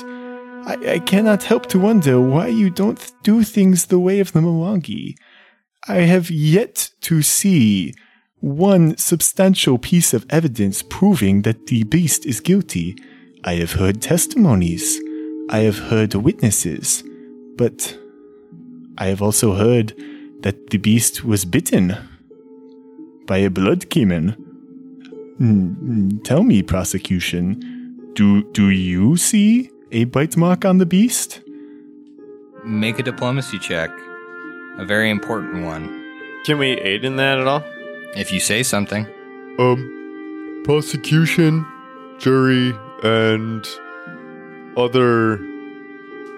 [0.67, 4.41] I, I cannot help to wonder why you don't do things the way of the
[4.41, 5.15] Mwangi.
[5.87, 7.93] I have yet to see
[8.39, 12.95] one substantial piece of evidence proving that the beast is guilty.
[13.43, 14.99] I have heard testimonies.
[15.49, 17.03] I have heard witnesses.
[17.55, 17.97] But
[18.97, 19.93] I have also heard
[20.41, 21.97] that the beast was bitten
[23.25, 24.46] by a blood caiman.
[25.39, 31.41] Mm, Tell me, prosecution, do do you see a bite mark on the beast?
[32.65, 33.91] Make a diplomacy check.
[34.77, 35.85] A very important one.
[36.45, 37.63] Can we aid in that at all?
[38.15, 39.05] If you say something.
[39.59, 41.65] Um, prosecution,
[42.19, 42.73] jury,
[43.03, 43.67] and
[44.75, 45.37] other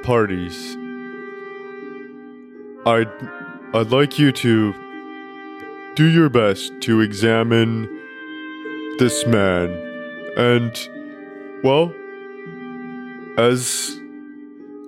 [0.03, 0.75] parties.
[2.85, 3.12] I'd
[3.73, 4.73] I'd like you to
[5.95, 7.98] do your best to examine
[8.99, 9.71] this man.
[10.38, 10.89] And
[11.63, 11.93] well
[13.38, 13.97] as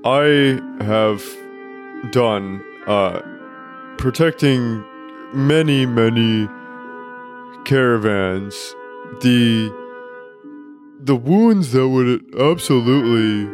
[0.04, 1.24] I have
[2.12, 3.22] done uh
[3.98, 4.84] protecting
[5.34, 6.48] many many
[7.64, 8.56] caravans
[9.22, 9.72] the
[11.00, 13.48] the wounds that would absolutely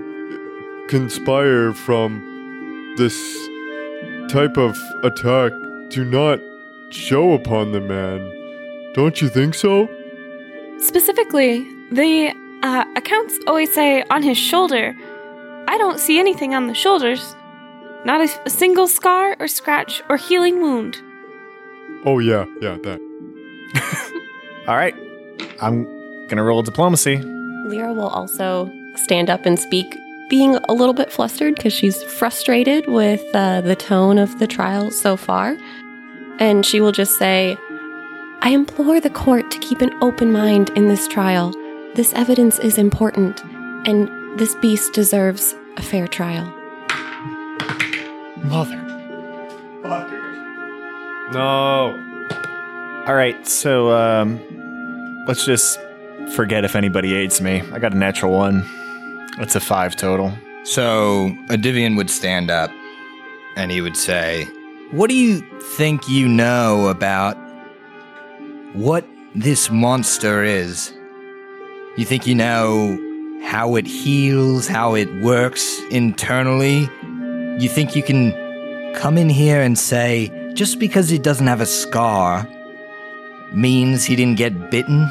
[0.87, 3.15] conspire from this
[4.29, 5.51] type of attack
[5.89, 6.39] do not
[6.89, 8.19] show upon the man.
[8.93, 9.87] Don't you think so
[10.79, 14.95] Specifically, the uh, accounts always say on his shoulder.
[15.67, 17.35] I don't see anything on the shoulders.
[18.05, 20.97] Not a, a single scar or scratch or healing wound.
[22.05, 22.99] oh yeah yeah that
[24.67, 24.95] All right,
[25.61, 25.83] I'm
[26.27, 27.17] gonna roll diplomacy.
[27.17, 29.85] Leira will also stand up and speak,
[30.29, 34.91] being a little bit flustered because she's frustrated with uh, the tone of the trial
[34.91, 35.57] so far.
[36.39, 37.57] And she will just say,
[38.47, 41.51] I implore the court to keep an open mind in this trial.
[41.95, 43.43] This evidence is important,
[43.85, 46.45] and this beast deserves a fair trial.
[48.37, 48.81] Mother.
[51.33, 51.91] No.
[53.05, 54.39] All right, so um,
[55.27, 55.77] let's just
[56.33, 57.61] forget if anybody aids me.
[57.73, 58.65] I got a natural one.
[59.37, 60.31] That's a five total.
[60.63, 62.71] So Adivian would stand up
[63.57, 64.45] and he would say,
[64.91, 65.41] What do you
[65.75, 67.35] think you know about
[68.77, 70.93] what this monster is?
[71.97, 72.95] You think you know
[73.43, 76.87] how it heals, how it works internally?
[77.57, 78.33] You think you can
[78.93, 82.47] come in here and say, just because he doesn't have a scar
[83.51, 85.09] means he didn't get bitten?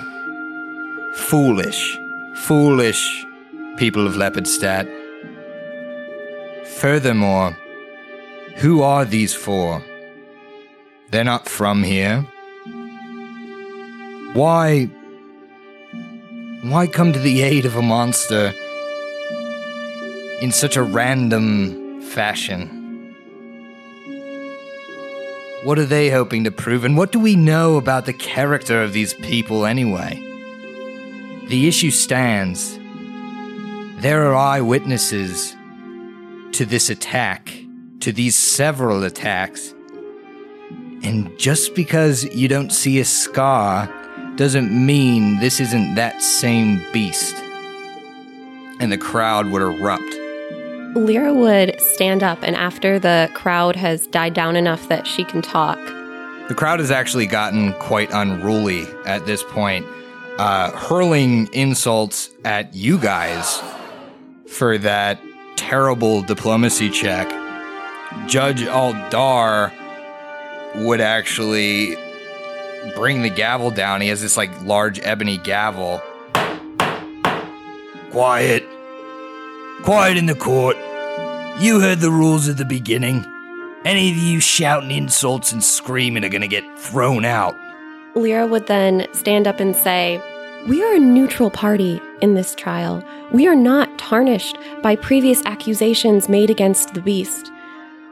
[1.17, 1.99] Foolish.
[2.45, 3.27] Foolish,
[3.79, 4.87] people of Lepidstadt.
[6.79, 7.59] Furthermore,
[8.59, 9.83] who are these four?
[11.11, 12.25] They're not from here.
[14.35, 14.91] Why.
[16.63, 18.53] Why come to the aid of a monster
[20.41, 23.15] in such a random fashion?
[25.65, 28.93] What are they hoping to prove, and what do we know about the character of
[28.93, 30.23] these people anyway?
[31.49, 32.79] The issue stands.
[34.01, 35.57] There are eyewitnesses
[36.53, 37.53] to this attack,
[38.01, 39.75] to these several attacks.
[41.03, 43.93] And just because you don't see a scar
[44.37, 47.35] doesn't mean this isn't that same beast.
[48.79, 50.03] And the crowd would erupt.
[50.95, 55.43] Leira would stand up, and after the crowd has died down enough that she can
[55.43, 55.79] talk,
[56.49, 59.85] The crowd has actually gotten quite unruly at this point,
[60.39, 63.61] uh, hurling insults at you guys
[64.49, 65.19] for that
[65.57, 67.29] terrible diplomacy check.
[68.29, 69.73] Judge Aldar
[70.77, 71.97] would actually
[72.95, 74.01] bring the gavel down.
[74.01, 76.01] He has this like large ebony gavel.
[78.11, 78.65] Quiet.
[79.83, 80.77] Quiet in the court.
[81.59, 83.25] You heard the rules at the beginning.
[83.85, 87.55] Any of you shouting insults and screaming are gonna get thrown out.
[88.15, 90.21] Leira would then stand up and say,
[90.67, 93.05] We are a neutral party in this trial.
[93.31, 97.51] We are not tarnished by previous accusations made against the beast.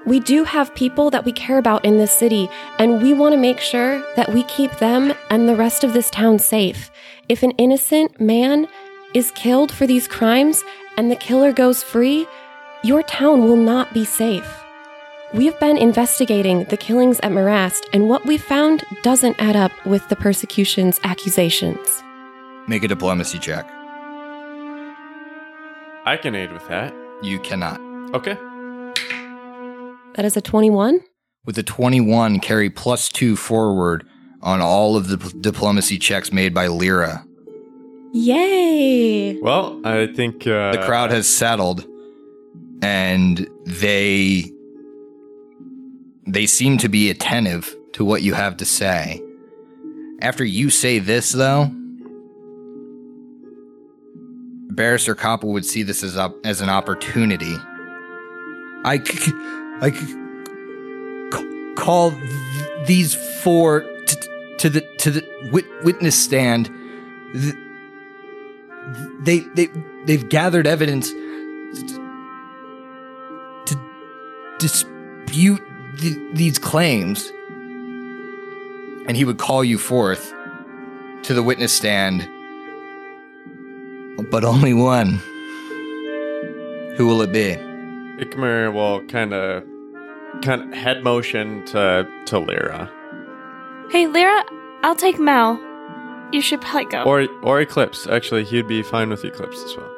[0.07, 3.39] We do have people that we care about in this city, and we want to
[3.39, 6.91] make sure that we keep them and the rest of this town safe.
[7.29, 8.69] If an innocent man
[9.15, 10.63] is killed for these crimes
[10.99, 12.27] and the killer goes free,
[12.83, 14.63] your town will not be safe.
[15.33, 20.07] We've been investigating the killings at Morast, and what we found doesn't add up with
[20.11, 22.03] the persecution's accusations.
[22.69, 23.67] Make a diplomacy check.
[26.07, 26.95] I can aid with that.
[27.23, 27.81] You cannot.
[28.15, 28.37] Okay.
[30.15, 31.01] That is a 21?
[31.45, 34.07] With the 21, carry plus two forward
[34.43, 37.25] on all of the p- diplomacy checks made by Leira.
[38.13, 39.39] Yay!
[39.41, 41.85] Well, I think uh, The crowd has settled,
[42.83, 44.51] and they
[46.27, 49.21] they seem to be attentive to what you have to say.
[50.23, 51.71] After you say this, though,
[54.71, 57.55] Barrister Copple would see this as up as an opportunity.
[58.85, 59.33] I c-
[59.91, 66.71] c- call th- these four t- to the to the wit- witness stand.
[67.33, 67.55] Th-
[69.21, 69.69] they they
[70.07, 71.11] they've gathered evidence
[73.67, 73.81] to
[74.59, 75.63] dispute
[75.99, 77.31] th- these claims.
[79.07, 80.33] And he would call you forth
[81.25, 82.27] to the witness stand
[84.31, 85.21] but only one.
[86.97, 87.57] Who will it be?
[88.25, 89.65] Ikmer will kind of
[90.43, 92.91] kind of head motion to to Leira
[93.91, 94.43] Hey, Leira,
[94.83, 95.61] I'll take Mel.
[96.33, 97.03] You should probably go.
[97.05, 98.07] or or Eclipse.
[98.07, 99.91] Actually, he'd be fine with Eclipse as well.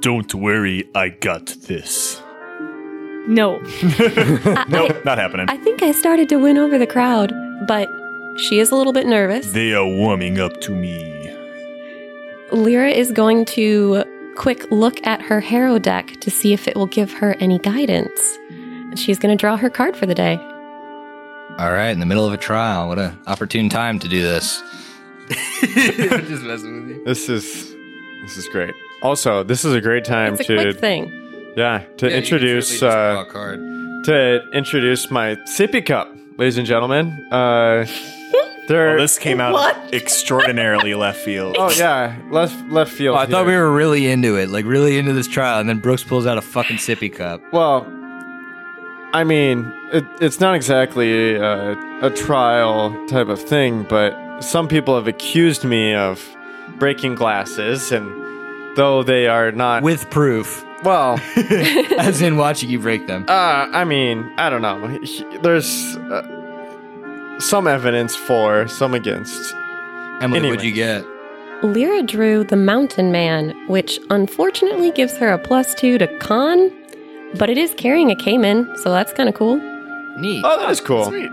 [0.00, 2.20] Don't worry, I got this.
[3.28, 3.58] no.
[4.68, 5.46] Nope, not happening.
[5.48, 7.32] I think I started to win over the crowd,
[7.66, 7.88] but
[8.38, 9.52] she is a little bit nervous.
[9.52, 10.96] They are warming up to me.
[12.50, 14.04] Leira is going to
[14.36, 18.38] quick look at her Harrow deck to see if it will give her any guidance.
[18.90, 20.36] And she's going to draw her card for the day.
[21.58, 24.62] all right in the middle of a trial what a opportune time to do this
[25.60, 27.74] just messing with you This is
[28.22, 28.74] this is great.
[29.02, 31.52] Also, this is a great time It's a to quick thing.
[31.56, 33.60] yeah to introduce uh, card
[34.04, 37.10] to introduce my sippy cup, ladies and gentlemen.
[37.32, 37.84] Uh,
[38.68, 38.90] there.
[38.90, 41.56] Well, this came out extraordinarily left field.
[41.58, 43.16] oh yeah, left left field.
[43.16, 43.64] Oh, I thought we here.
[43.64, 46.42] were really into it, like really into this trial, and then Brooks pulls out a
[46.42, 47.42] fucking sippy cup.
[47.52, 47.86] Well,
[49.12, 54.94] I mean, it, it's not exactly a, a trial type of thing, but some people
[54.96, 56.36] have accused me of
[56.78, 58.06] breaking glasses, and
[58.76, 61.18] though they are not With proof, well,
[61.98, 63.24] as in watching you break them.
[63.28, 64.98] uh, I mean, I don't know.
[65.42, 69.54] There's uh, some evidence for, some against.
[70.20, 70.50] Emily, anyway.
[70.50, 71.04] what'd you get?
[71.62, 76.70] Leira drew the Mountain Man, which unfortunately gives her a plus two to con,
[77.36, 79.56] but it is carrying a caiman, so that's kind of cool.
[80.18, 80.42] Neat.
[80.44, 81.06] Oh, that is cool.
[81.06, 81.30] Sweet.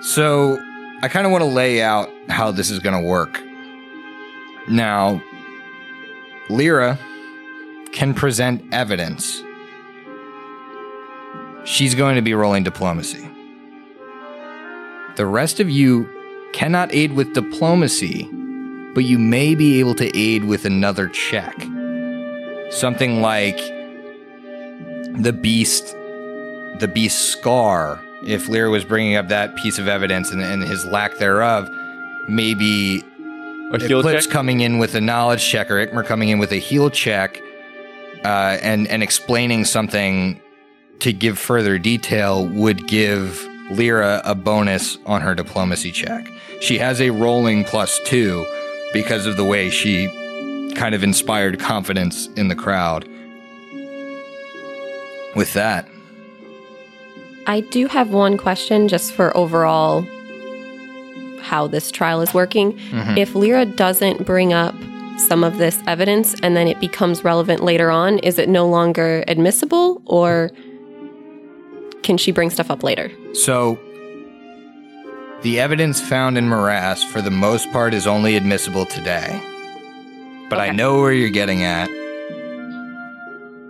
[0.00, 0.58] So,
[1.02, 3.40] I kind of want to lay out how this is going to work.
[4.68, 5.22] Now,
[6.48, 6.98] Leira
[7.92, 9.42] can present evidence.
[11.64, 13.28] She's going to be rolling diplomacy.
[15.16, 16.08] The rest of you
[16.52, 18.28] cannot aid with diplomacy,
[18.94, 21.54] but you may be able to aid with another check.
[22.70, 23.58] Something like
[25.14, 25.94] the beast,
[26.80, 30.84] the beast scar if Leira was bringing up that piece of evidence and, and his
[30.86, 31.68] lack thereof,
[32.28, 33.02] maybe
[33.72, 34.32] A heel Eclipse check?
[34.32, 37.40] coming in with a knowledge check or Ikmer coming in with a heal check
[38.24, 40.40] uh, and, and explaining something
[41.00, 46.26] to give further detail would give Leira a bonus on her diplomacy check.
[46.60, 48.46] She has a rolling plus two
[48.94, 50.06] because of the way she
[50.76, 53.06] kind of inspired confidence in the crowd.
[55.34, 55.88] With that,
[57.46, 60.06] I do have one question just for overall
[61.40, 62.72] how this trial is working.
[62.72, 63.18] Mm-hmm.
[63.18, 64.74] If Leira doesn't bring up
[65.28, 69.22] some of this evidence and then it becomes relevant later on, is it no longer
[69.28, 70.50] admissible or
[72.02, 73.10] can she bring stuff up later?
[73.34, 73.78] So,
[75.42, 79.40] the evidence found in Morast, for the most part, is only admissible today.
[80.48, 81.90] But I know where you're getting at.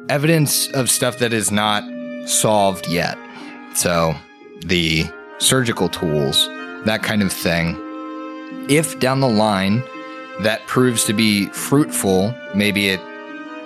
[0.09, 1.83] Evidence of stuff that is not
[2.29, 3.17] solved yet.
[3.75, 4.15] So,
[4.61, 5.05] the
[5.39, 6.47] surgical tools,
[6.85, 7.77] that kind of thing.
[8.69, 9.83] If down the line
[10.41, 13.01] that proves to be fruitful, maybe it,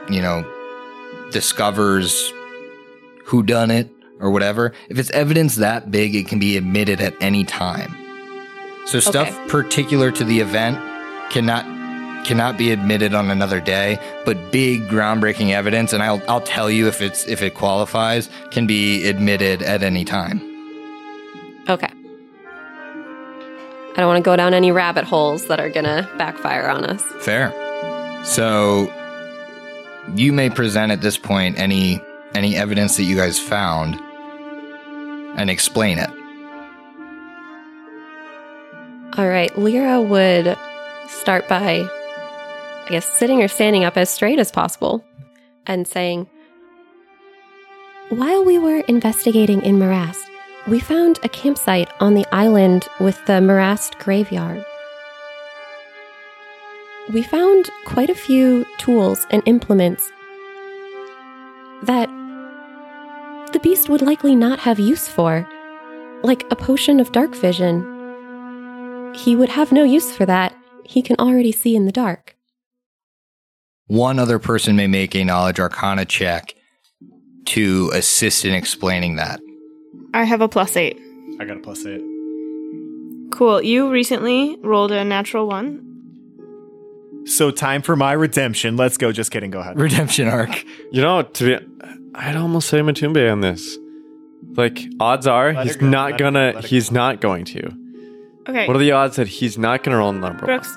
[0.09, 0.45] you know,
[1.31, 2.33] discovers
[3.25, 4.73] who done it or whatever.
[4.89, 7.95] If it's evidence that big, it can be admitted at any time.
[8.87, 9.49] So stuff Okay.
[9.49, 10.79] particular to the event
[11.31, 11.65] cannot
[12.29, 16.87] cannot be admitted on another day, but big groundbreaking evidence and I'll I'll tell you
[16.87, 20.39] if it's if it qualifies can be admitted at any time.
[21.71, 21.89] Okay.
[21.89, 26.85] I don't want to go down any rabbit holes that are going to backfire on
[26.85, 27.01] us.
[27.21, 27.51] Fair.
[28.25, 28.93] So
[30.15, 32.03] you may present at this point any
[32.35, 33.99] any evidence that you guys found
[35.39, 36.11] and explain it.
[39.17, 40.59] All right, Leira would
[41.09, 41.89] start by,
[42.89, 45.05] I guess, sitting or standing up as straight as possible
[45.67, 46.27] and saying,
[48.09, 50.25] While we were investigating in Morast,
[50.67, 54.65] we found a campsite on the island with the Morast graveyard.
[57.13, 60.11] We found quite a few tools and implements
[61.83, 62.09] that
[63.53, 65.47] the beast would likely not have use for,
[66.23, 67.97] like a potion of dark vision
[69.15, 70.55] he would have no use for that.
[70.85, 72.38] He can already see in the dark.
[73.89, 76.55] One other person may make a knowledge arcana check
[77.47, 79.41] to assist in explaining that.
[80.15, 80.99] I have a plus eight.
[81.41, 82.03] I got a plus eight.
[83.33, 83.63] Cool.
[83.63, 85.85] You recently rolled a natural one.
[87.27, 88.77] So time for my redemption.
[88.77, 89.13] Let's go.
[89.13, 89.51] Just kidding.
[89.51, 89.79] Go ahead.
[89.79, 90.65] Redemption arc.
[90.91, 91.67] You know, to be,
[92.15, 93.77] I'd almost say Matumbe on this.
[94.57, 96.53] Like, odds are Let he's go, not let gonna.
[96.53, 97.71] go, let her he's not going to.
[98.49, 98.67] Okay.
[98.67, 100.75] What are the odds that he's not gonna roll number Brooks,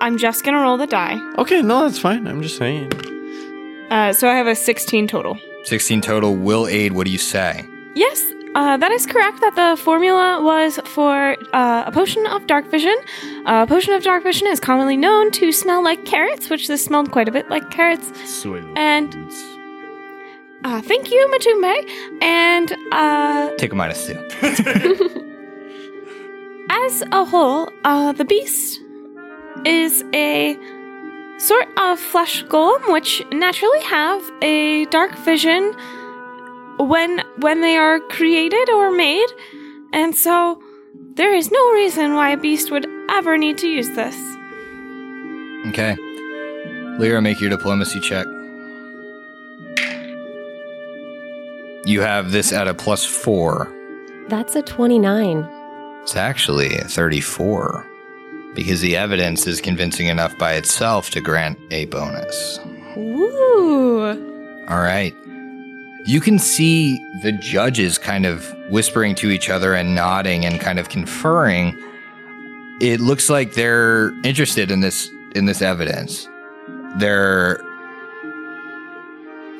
[0.00, 1.18] I'm just gonna roll the die.
[1.38, 2.26] Okay, no, that's fine.
[2.26, 2.90] I'm just saying.
[3.90, 5.38] Uh, so I have a 16 total.
[5.64, 6.92] 16 total will aid.
[6.92, 7.64] What do you say?
[7.94, 8.22] Yes,
[8.54, 9.40] uh, that is correct.
[9.40, 12.94] That the formula was for uh, a potion of dark vision.
[13.46, 17.10] A potion of dark vision is commonly known to smell like carrots, which this smelled
[17.10, 18.06] quite a bit like carrots.
[18.28, 18.64] Soil.
[18.76, 19.42] And- foods.
[20.64, 22.22] Uh, thank you, Matumbe.
[22.22, 24.18] And uh, Take a minus two.
[26.70, 28.80] as a whole, uh, the beast
[29.66, 30.56] is a
[31.38, 35.74] sort of flesh golem, which naturally have a dark vision
[36.78, 39.28] when when they are created or made,
[39.92, 40.60] and so
[41.14, 44.16] there is no reason why a beast would ever need to use this.
[45.68, 45.96] Okay.
[46.98, 48.26] Leira, make your diplomacy check.
[51.84, 53.74] You have this at a plus four.
[54.28, 55.48] That's a 29.
[56.02, 57.87] It's actually a 34
[58.58, 62.58] because the evidence is convincing enough by itself to grant a bonus.
[62.96, 64.08] Woo!
[64.68, 65.14] All right.
[66.04, 70.80] You can see the judges kind of whispering to each other and nodding and kind
[70.80, 71.72] of conferring.
[72.80, 76.28] It looks like they're interested in this in this evidence.
[76.96, 77.60] They're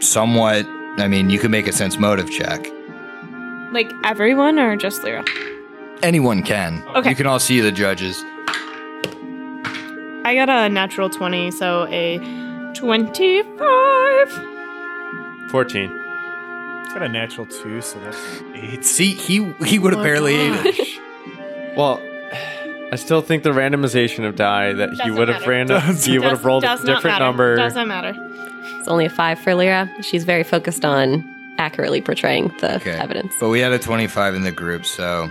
[0.00, 2.66] somewhat I mean, you can make a sense motive check.
[3.70, 5.24] Like everyone or just Leira?
[6.02, 6.82] Anyone can.
[6.96, 7.10] Okay.
[7.10, 8.24] You can all see the judges.
[10.28, 12.18] I got a natural 20, so a
[12.74, 15.50] 25.
[15.50, 15.90] Fourteen.
[15.90, 18.84] It's got a natural two, so that's an eight.
[18.84, 21.76] See, he he would have oh barely ate it.
[21.76, 22.02] Well,
[22.92, 25.50] I still think the randomization of die that he Doesn't would have matter.
[25.50, 25.96] random.
[25.96, 27.24] He would have rolled a Does not different matter.
[27.24, 27.56] number.
[27.56, 28.12] Doesn't matter.
[28.80, 29.88] It's only a 5 for Leira.
[30.04, 31.24] She's very focused on
[31.58, 32.90] accurately portraying the Okay.
[32.90, 33.32] evidence.
[33.40, 35.30] But we had a 25 in the group, so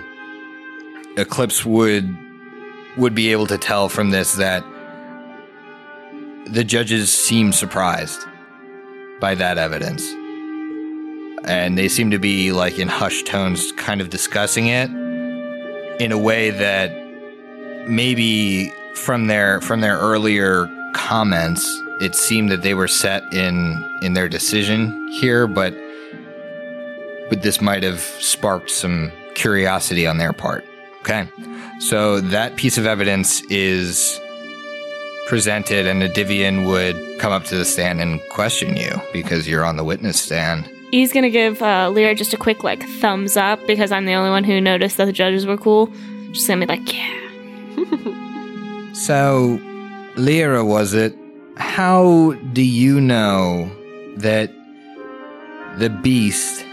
[1.17, 2.15] Eclipse would
[2.97, 4.63] would be able to tell from this that
[6.49, 8.19] the judges seem surprised
[9.19, 10.03] by that evidence.
[11.45, 14.89] and they seem to be like in hushed tones, kind of discussing it
[15.99, 16.91] in a way that
[17.87, 21.65] maybe from their from their earlier comments,
[22.01, 25.73] it seemed that they were set in in their decision here, but
[27.29, 30.65] but this might have sparked some curiosity on their part.
[31.01, 31.27] Okay,
[31.79, 34.19] so that piece of evidence is
[35.27, 39.65] presented, and a Divian would come up to the stand and question you because you're
[39.65, 40.69] on the witness stand.
[40.91, 44.29] He's gonna give uh, Leira just a quick like thumbs up because I'm the only
[44.29, 45.91] one who noticed that the judges were cool.
[46.31, 48.13] Just gonna be like, yeah.
[48.93, 49.59] So,
[50.15, 51.15] Leira, was it?
[51.57, 53.69] How do you know
[54.15, 54.51] that
[55.77, 56.65] the beast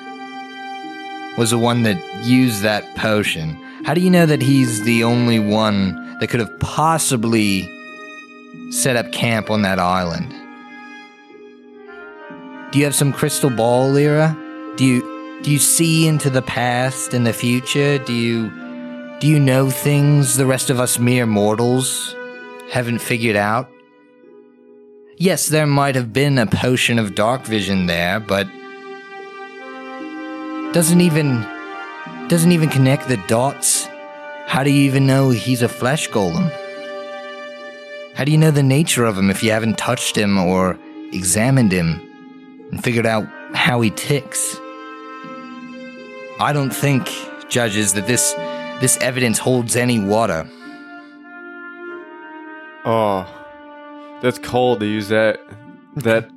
[1.37, 3.51] was the one that used that potion?
[3.85, 7.69] How do you know that he's the only one that could have possibly
[8.75, 10.31] set up camp on that island?
[12.73, 14.35] Do you have some crystal ball, Leira?
[14.77, 17.99] Do you do you see into the past and the future?
[17.99, 18.51] Do you
[19.21, 22.15] do you know things the rest of us mere mortals
[22.71, 23.71] haven't figured out?
[25.17, 28.49] Yes, there might have been a potion of dark vision there, but
[30.73, 31.47] doesn't even
[32.27, 33.87] doesn't even connect the dots.
[34.47, 36.51] How do you even know he's a flesh golem?
[38.15, 40.79] How do you know the nature of him if you haven't touched him or
[41.13, 42.01] examined him
[42.71, 44.57] and figured out how he ticks?
[46.39, 47.09] I don't think,
[47.49, 48.33] judges, that this
[48.81, 50.49] this evidence holds any water.
[52.85, 53.27] Oh,
[54.21, 55.41] that's cold to use that
[55.97, 56.31] that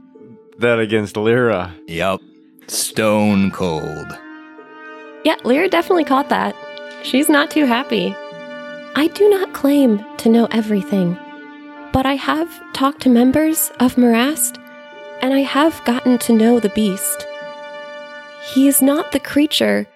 [0.59, 1.71] that against Leira.
[1.87, 2.21] Yup.
[2.67, 4.17] Stone cold.
[5.23, 6.55] Yeah, Leira definitely caught that.
[7.03, 8.15] She's not too happy.
[8.95, 11.17] I do not claim to know everything,
[11.97, 14.59] but I have talked to members of Morast,
[15.19, 17.25] and I have gotten to know the beast.
[18.53, 19.87] He is not the creature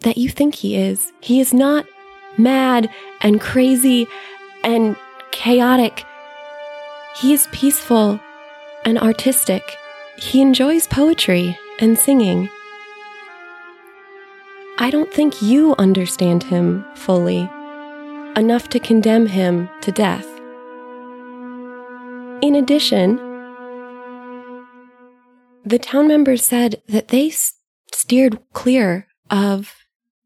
[0.00, 1.10] that you think he is.
[1.22, 1.86] He is not
[2.36, 2.90] mad
[3.22, 4.08] and crazy
[4.62, 4.94] and
[5.30, 6.04] chaotic.
[7.16, 8.20] He is peaceful
[8.84, 9.78] and artistic.
[10.18, 12.50] He enjoys poetry and singing.
[14.76, 17.48] I don't think you understand him fully,
[18.36, 20.29] enough to condemn him to death.
[22.42, 23.16] In addition,
[25.64, 27.30] the town members said that they
[27.92, 29.74] steered clear of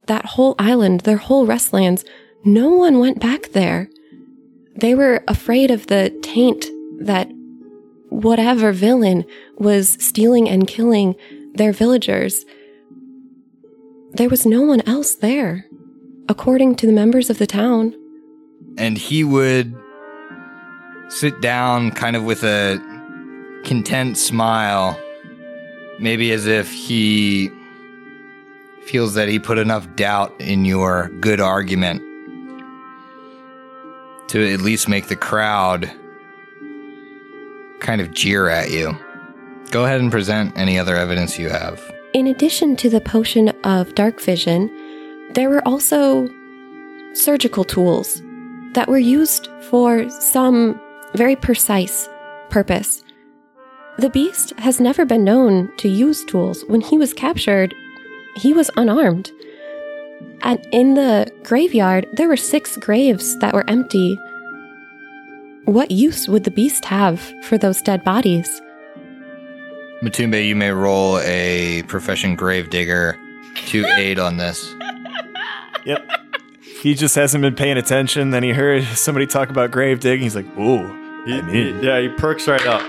[0.07, 2.05] that whole island, their whole restlands.
[2.45, 3.89] No one went back there.
[4.77, 6.67] They were afraid of the taint
[7.01, 7.29] that
[8.11, 9.25] whatever villain
[9.59, 11.17] was stealing and killing
[11.55, 12.45] their villagers.
[14.13, 15.67] There was no one else there,
[16.29, 17.95] according to the members of the town.
[18.79, 19.75] And he would
[21.15, 22.77] sit down kind of with a
[23.65, 25.01] content smile,
[26.01, 27.51] maybe as if he
[28.85, 32.03] feels that he put enough doubt in your good argument
[34.29, 35.89] to at least make the crowd
[37.79, 38.97] kind of jeer at you.
[39.71, 41.81] Go ahead and present any other evidence you have.
[42.13, 44.69] In addition to the potion of dark vision,
[45.35, 46.29] there were also
[47.13, 48.21] surgical tools
[48.75, 50.81] that were used for some
[51.17, 52.09] very precise
[52.51, 53.05] purpose.
[53.99, 56.65] The beast has never been known to use tools.
[56.67, 57.75] When he was captured,
[58.37, 59.31] he was unarmed.
[60.43, 64.19] And in the graveyard, there were six graves that were empty.
[65.65, 68.61] What use would the beast have for those dead bodies?
[70.03, 73.19] Matumbe, you may roll a profession gravedigger
[73.67, 74.75] to aid on this.
[75.87, 76.07] Yep.
[76.83, 78.31] He just hasn't been paying attention.
[78.31, 80.25] Then he heard somebody talk about grave digging.
[80.25, 82.83] He's like, "Ooh, He, I'm he- yeah, he perks right up.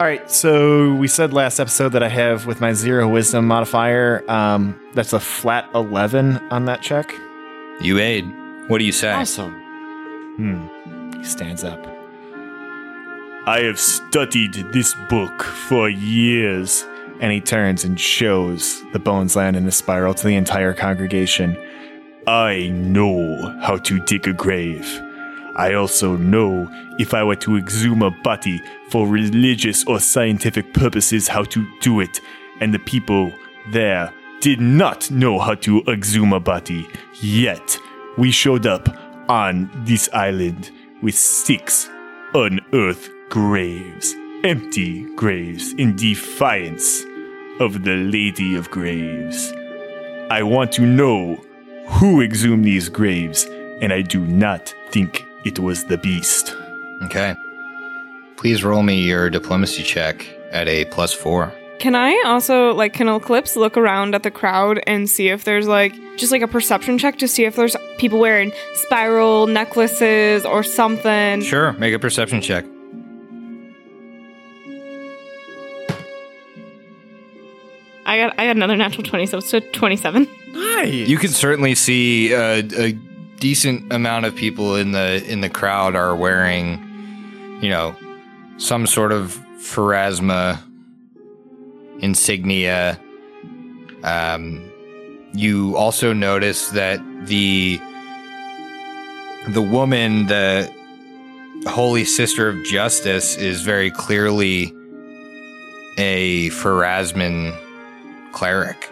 [0.00, 4.22] All right, so we said last episode that I have with my zero wisdom modifier.
[4.30, 7.12] Um, that's a flat eleven on that check.
[7.80, 8.24] You aid.
[8.68, 9.10] What do you say?
[9.12, 9.52] Awesome.
[10.36, 11.18] Hmm.
[11.18, 11.84] He stands up.
[13.46, 16.84] I have studied this book for years.
[17.20, 21.56] and he turns and shows the bones land in a spiral to the entire congregation.
[22.28, 24.86] I know how to dig a grave.
[25.58, 26.68] I also know
[27.00, 31.98] if I were to exhume a body for religious or scientific purposes how to do
[31.98, 32.20] it,
[32.60, 33.32] and the people
[33.72, 36.86] there did not know how to exhume a body.
[37.20, 37.76] Yet,
[38.16, 38.88] we showed up
[39.28, 40.70] on this island
[41.02, 41.90] with six
[42.34, 47.02] unearthed graves, empty graves, in defiance
[47.58, 49.52] of the Lady of Graves.
[50.30, 51.34] I want to know
[51.88, 53.44] who exhumed these graves,
[53.82, 56.56] and I do not think it was the beast.
[57.04, 57.34] Okay.
[58.36, 61.52] Please roll me your diplomacy check at a plus four.
[61.78, 65.68] Can I also, like, can Eclipse look around at the crowd and see if there's,
[65.68, 70.64] like, just like a perception check to see if there's people wearing spiral necklaces or
[70.64, 71.40] something?
[71.40, 72.64] Sure, make a perception check.
[78.06, 80.26] I got I got another natural 20, so it's a 27.
[80.54, 81.08] Nice.
[81.08, 82.92] You can certainly see uh, a, a
[83.38, 87.94] decent amount of people in the in the crowd are wearing, you know,
[88.56, 90.60] some sort of Pharasma
[92.00, 92.98] insignia.
[94.02, 94.70] Um,
[95.32, 97.80] you also notice that the
[99.48, 100.72] the woman, the
[101.66, 104.72] Holy Sister of Justice, is very clearly
[105.96, 107.56] a Pharasman
[108.32, 108.90] cleric.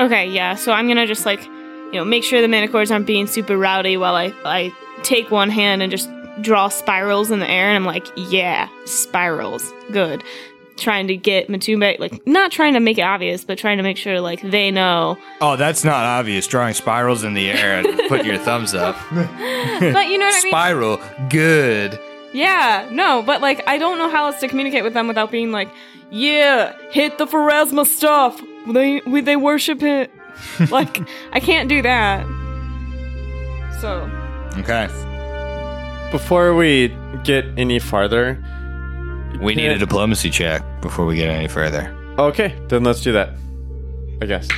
[0.00, 0.54] Okay, yeah.
[0.54, 1.46] So I'm gonna just like,
[1.92, 4.72] you know, make sure the Manticores aren't being super rowdy while I I
[5.02, 6.08] take one hand and just
[6.42, 10.22] draw spirals in the air, and I'm like, yeah, spirals, good.
[10.76, 13.96] Trying to get Matumbe, like, not trying to make it obvious, but trying to make
[13.96, 15.16] sure like they know.
[15.40, 16.46] Oh, that's not obvious.
[16.46, 18.96] Drawing spirals in the air and putting your thumbs up.
[19.78, 20.52] But you know what I mean?
[20.52, 21.98] Spiral, good.
[22.32, 25.52] Yeah, no, but like I don't know how else to communicate with them without being
[25.52, 25.68] like,
[26.10, 28.40] yeah, hit the Pharasma stuff.
[28.66, 30.10] They we, they worship it.
[30.70, 31.00] like
[31.32, 32.24] I can't do that.
[33.80, 34.10] So
[34.58, 34.86] Okay.
[36.10, 36.88] Before we
[37.24, 38.42] get any farther,
[39.42, 41.94] We need a diplomacy check before we get any further.
[42.18, 43.34] okay, then let's do that.
[44.22, 44.48] I guess.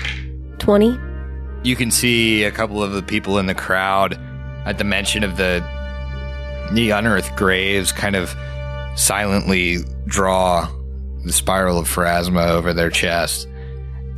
[0.59, 0.97] 20.
[1.65, 4.17] You can see a couple of the people in the crowd
[4.67, 5.65] at the mention of the
[6.73, 8.37] the unearthed graves kind of
[8.95, 10.69] silently draw
[11.25, 13.49] the spiral of Pharasma over their chest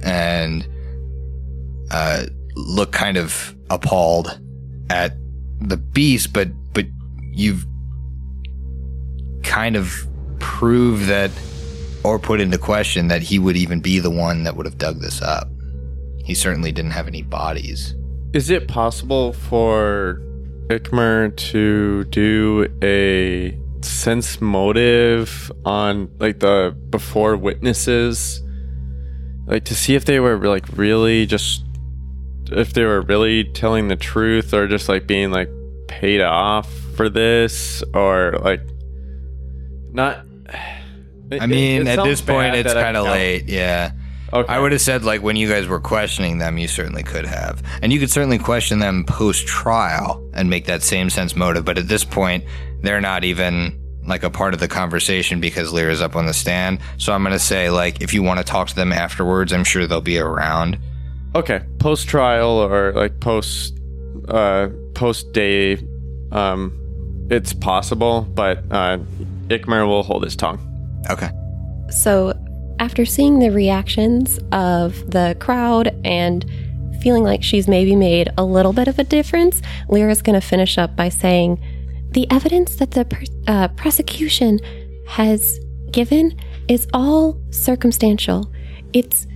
[0.02, 0.66] and
[1.90, 4.40] uh, look kind of appalled
[4.90, 5.14] at
[5.60, 6.86] the beast, but but
[7.32, 7.66] you've
[9.42, 10.06] kind of
[10.38, 11.30] proved that
[12.04, 15.00] or put into question that he would even be the one that would have dug
[15.00, 15.48] this up.
[16.24, 17.94] He certainly didn't have any bodies.
[18.32, 20.22] Is it possible for
[20.68, 28.42] Ikmer to do a sense motive on like the before witnesses?
[29.46, 31.64] Like to see if they were like really just
[32.52, 35.48] if they were really telling the truth or just like being like
[35.88, 38.60] paid off for this or like
[39.92, 40.24] not
[41.40, 43.48] I mean, at this point, it's kind of late.
[43.48, 43.92] Yeah.
[44.32, 44.52] Okay.
[44.52, 47.62] I would have said, like, when you guys were questioning them, you certainly could have.
[47.82, 51.64] And you could certainly question them post trial and make that same sense motive.
[51.64, 52.44] But at this point,
[52.82, 53.76] they're not even
[54.06, 56.78] like a part of the conversation because Leira's up on the stand.
[56.96, 59.64] So I'm going to say, like, if you want to talk to them afterwards, I'm
[59.64, 60.78] sure they'll be around.
[61.34, 63.78] Okay, post trial or like post
[64.28, 65.78] uh post day
[66.32, 66.76] um
[67.30, 68.98] it's possible, but uh
[69.48, 70.58] Ikmer will hold his tongue.
[71.08, 71.30] Okay.
[71.90, 72.32] So,
[72.78, 76.44] after seeing the reactions of the crowd and
[77.02, 80.78] feeling like she's maybe made a little bit of a difference, Leira's going to finish
[80.78, 81.60] up by saying,
[82.12, 84.60] The evidence that the per- uh, prosecution
[85.08, 85.58] has
[85.90, 88.52] given is all circumstantial.
[88.92, 89.26] It's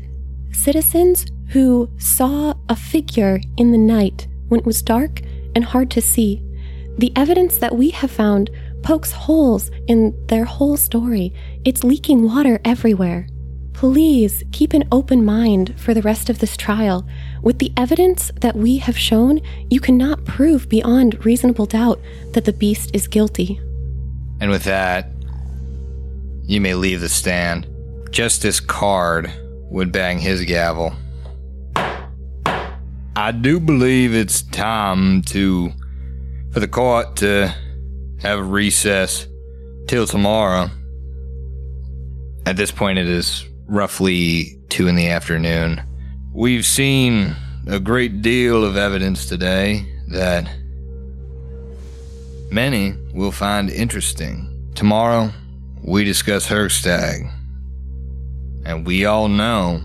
[0.52, 5.22] citizens who saw a figure in the night when it was dark
[5.54, 6.42] and hard to see.
[6.98, 8.50] The evidence that we have found
[8.82, 11.32] pokes holes in their whole story.
[11.64, 13.28] It's leaking water everywhere.
[13.72, 17.06] Please keep an open mind for the rest of this trial.
[17.40, 19.40] With the evidence that we have shown,
[19.70, 22.00] you cannot prove beyond reasonable doubt
[22.32, 23.60] that the beast is guilty.
[24.40, 25.08] And with that,
[26.46, 27.68] you may leave the stand.
[28.10, 29.32] Justice Card
[29.70, 30.94] would bang his gavel.
[33.16, 35.70] I do believe it's time to
[36.50, 37.54] for the court to
[38.20, 39.28] have a recess
[39.86, 40.68] till tomorrow.
[42.44, 45.80] At this point, it is roughly two in the afternoon.
[46.32, 47.36] We've seen
[47.68, 50.50] a great deal of evidence today that
[52.50, 54.72] many will find interesting.
[54.74, 55.30] Tomorrow,
[55.84, 57.30] we discuss Hergstag.
[58.64, 59.82] And we all know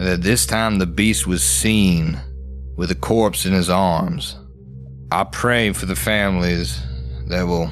[0.00, 2.18] that this time the beast was seen
[2.76, 4.34] with a corpse in his arms.
[5.12, 6.80] I pray for the families
[7.26, 7.70] that will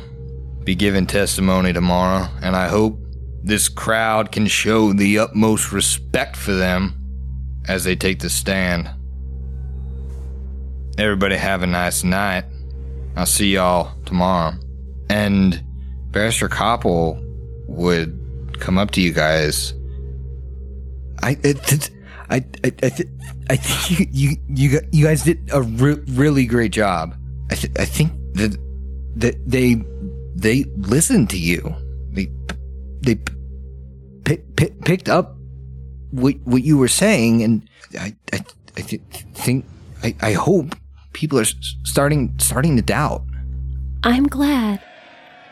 [0.63, 2.99] be giving testimony tomorrow, and I hope
[3.43, 6.95] this crowd can show the utmost respect for them
[7.67, 8.91] as they take the stand.
[10.99, 12.45] Everybody have a nice night.
[13.17, 14.53] I'll see y'all tomorrow.
[15.09, 15.63] And
[16.11, 17.23] Barrister Koppel
[17.69, 19.73] would come up to you guys.
[21.23, 21.91] I, it,
[22.31, 23.09] I, I, I, th-
[23.51, 27.15] I think you, you, you, you guys did a re- really great job.
[27.51, 28.57] I, th- I think that,
[29.17, 29.83] that they,
[30.35, 31.75] they listened to you.
[32.11, 32.29] They,
[33.01, 33.15] they
[34.25, 35.39] pi- pi- picked up
[36.11, 37.69] what what you were saying, and
[37.99, 38.45] I I,
[38.77, 39.03] I th-
[39.35, 39.65] think
[40.03, 40.75] I, I hope
[41.13, 41.45] people are
[41.85, 43.23] starting starting to doubt.
[44.05, 44.81] I'm glad.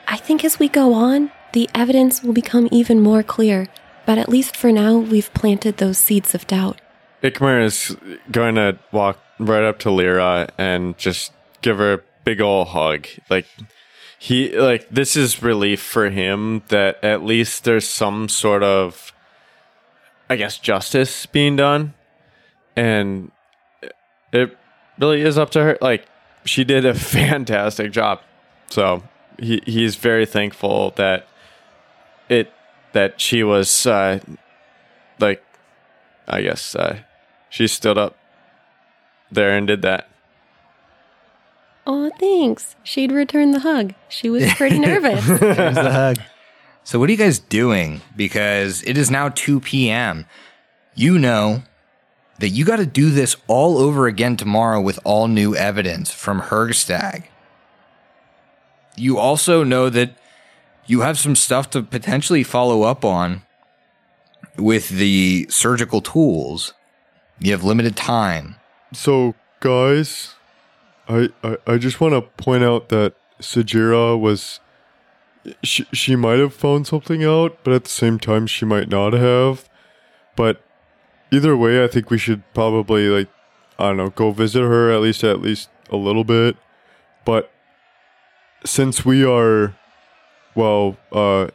[0.09, 3.67] I think as we go on, the evidence will become even more clear.
[4.07, 6.81] But at least for now, we've planted those seeds of doubt.
[7.23, 7.97] Ikmer is
[8.31, 13.07] going to walk right up to Leira and just give her a big ol' hug.
[13.29, 13.47] Like
[14.19, 19.13] he like this is relief for him that at least there's some sort of
[20.31, 21.95] I guess justice being done.
[22.75, 23.31] And
[24.33, 24.57] it
[24.99, 25.79] really is up to her.
[25.81, 26.07] Like
[26.45, 28.21] she did a fantastic job.
[28.71, 29.03] So
[29.39, 31.27] he he's very thankful that
[32.29, 32.53] it
[32.97, 34.19] that she was uh
[35.21, 35.45] like
[36.27, 37.01] I guess uh,
[37.51, 38.17] she stood up
[39.31, 40.09] there and did that.
[41.87, 42.75] Oh, thanks.
[42.83, 43.95] She'd return the hug.
[44.09, 45.25] She was pretty nervous.
[45.25, 46.17] There's the hug.
[46.83, 48.01] So what are you guys doing?
[48.17, 50.27] Because it is now 2 p.m.
[50.97, 51.63] You know
[52.41, 56.41] that you got to do this all over again tomorrow with all new evidence from
[56.43, 57.27] Hergstag.
[58.97, 60.17] You also know that
[60.87, 63.43] you have some stuff to potentially follow up on
[64.57, 66.73] with the surgical tools.
[67.39, 68.57] You have limited time.
[68.93, 70.35] So, guys,
[71.09, 74.61] I I, I just want to point out that Sajira was
[75.63, 79.13] she she might have found something out, but at the same time she might not
[79.13, 79.69] have.
[80.35, 80.63] But
[81.31, 83.29] either way, I think we should probably like
[83.79, 86.57] I don't know, go visit her at least at least a little bit.
[87.25, 87.51] But
[88.65, 89.75] since we are
[90.57, 91.49] well, uh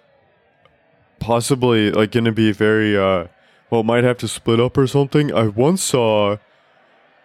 [1.20, 3.28] possibly like to be very uh
[3.70, 5.34] well, might have to split up or something.
[5.34, 6.38] I once saw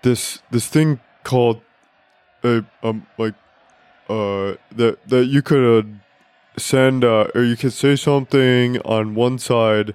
[0.02, 1.60] this this thing called
[2.44, 3.34] uh, um like
[4.08, 5.88] uh that that you could uh,
[6.58, 9.94] send uh, or you could say something on one side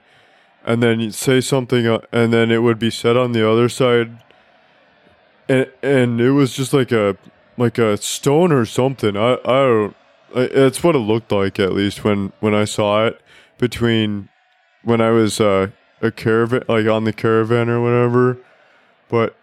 [0.65, 3.67] and then you say something uh, and then it would be said on the other
[3.67, 4.17] side
[5.49, 7.17] and and it was just like a
[7.57, 9.95] like a stone or something i i don't
[10.35, 13.21] It's what it looked like at least when when i saw it
[13.57, 14.29] between
[14.83, 15.67] when i was uh
[16.01, 18.37] a caravan like on the caravan or whatever
[19.09, 19.35] but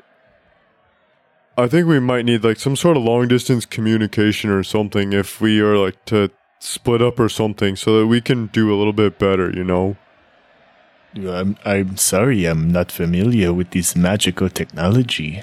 [1.58, 5.40] I think we might need like some sort of long distance communication or something if
[5.40, 6.30] we are like to
[6.60, 9.96] split up or something so that we can do a little bit better, you know?
[11.16, 15.42] I'm, I'm sorry, I'm not familiar with this magical technology.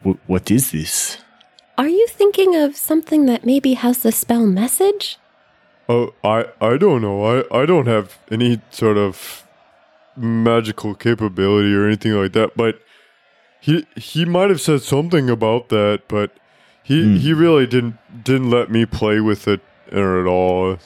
[0.00, 1.23] W- what is this?
[1.76, 5.18] Are you thinking of something that maybe has the spell message?
[5.88, 7.24] Oh, I I don't know.
[7.24, 9.44] I I don't have any sort of
[10.16, 12.80] magical capability or anything like that, but
[13.60, 16.30] he he might have said something about that, but
[16.82, 17.16] he hmm.
[17.16, 19.60] he really didn't didn't let me play with it
[19.92, 20.78] or at all.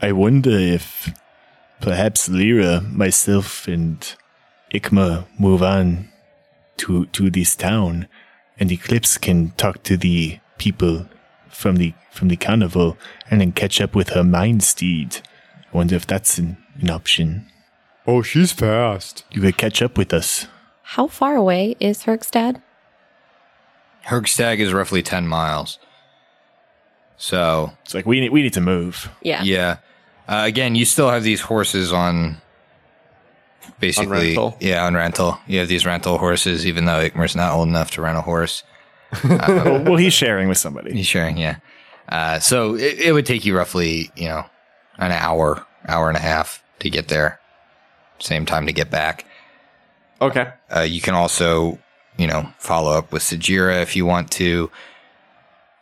[0.00, 1.10] I wonder if
[1.80, 4.14] perhaps Leira, myself, and
[4.72, 6.08] Ikmer move on
[6.78, 8.06] to to this town,
[8.60, 11.06] and Eclipse can talk to the people
[11.48, 12.98] from the from the carnival,
[13.30, 15.16] and then catch up with her mind steed.
[15.72, 17.46] I wonder if that's an, an option.
[18.06, 19.24] Oh, she's fast.
[19.30, 20.46] You could catch up with us.
[20.82, 22.60] How far away is Herkstad?
[24.06, 25.78] Hergstag is roughly 10 miles.
[27.16, 29.08] So, It's like we need, we need to move.
[29.22, 29.42] Yeah.
[29.44, 29.76] yeah.
[30.26, 32.38] Uh, again, you still have these horses on
[33.80, 34.28] basically.
[34.28, 34.56] rental?
[34.60, 35.38] Yeah, on rental.
[35.46, 38.62] You have these rental horses, even though Ikmer's not old enough to rent a horse.
[39.24, 40.92] well, well, he's sharing with somebody.
[40.92, 41.56] He's sharing, yeah.
[42.08, 44.44] Uh, so it, it would take you roughly, you know,
[44.98, 47.40] an hour, hour and a half to get there.
[48.18, 49.24] Same time to get back.
[50.20, 50.52] Okay.
[50.74, 51.78] Uh, you can also,
[52.18, 54.70] you know, follow up with Sajira if you want to.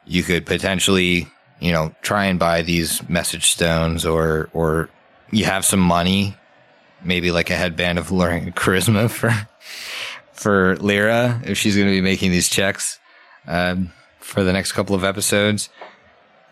[0.06, 1.28] You could potentially,
[1.60, 4.88] you know, try and buy these message stones or, or
[5.30, 6.36] you have some money,
[7.02, 9.32] maybe like a headband of learning charisma for,
[10.32, 12.98] for Leira if she's going to be making these checks,
[13.46, 15.68] um, for the next couple of episodes.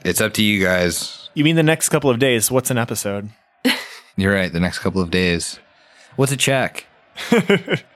[0.05, 1.29] It's up to you guys.
[1.35, 2.51] You mean the next couple of days?
[2.51, 3.31] What's an episode?
[4.17, 4.53] You're right.
[4.53, 5.59] The next couple of days.
[6.17, 6.87] What's a check?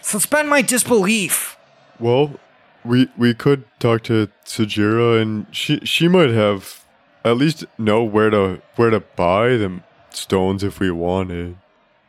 [0.00, 1.58] Suspend my disbelief.
[1.98, 2.40] Well,
[2.84, 6.84] we we could talk to Sajira, and she she might have
[7.24, 9.84] at least know where to where to buy them
[10.14, 11.56] stones if we wanted.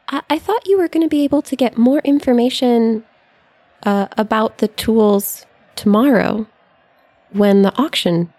[0.10, 3.04] I, I thought you were going to be able to get more information
[3.84, 5.46] uh, about the tools
[5.76, 6.48] tomorrow
[7.32, 8.34] when the auction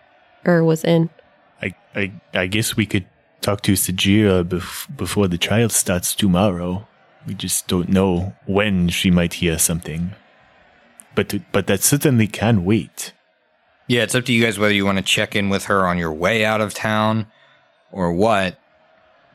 [0.46, 1.10] er was in.
[1.60, 3.06] I, I, I guess we could
[3.40, 6.86] talk to Sajira bef- before the trial starts tomorrow.
[7.26, 10.12] We just don't know when she might hear something.
[11.14, 13.12] But but that certainly can wait.
[13.86, 15.98] Yeah, it's up to you guys whether you want to check in with her on
[15.98, 17.26] your way out of town
[17.90, 18.58] or what.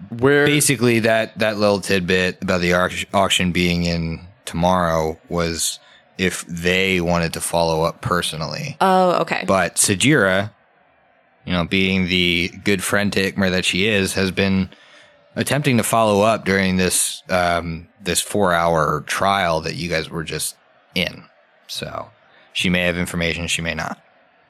[0.09, 2.73] Where basically that that little tidbit about the
[3.13, 5.79] auction being in tomorrow was
[6.17, 8.77] if they wanted to follow up personally.
[8.81, 9.43] Oh, okay.
[9.47, 10.51] But Sajira,
[11.45, 14.69] you know, being the good friend to Ikmer that she is, has been
[15.35, 20.23] attempting to follow up during this um, this four hour trial that you guys were
[20.23, 20.55] just
[20.95, 21.23] in.
[21.67, 22.09] So
[22.53, 24.01] she may have information, she may not.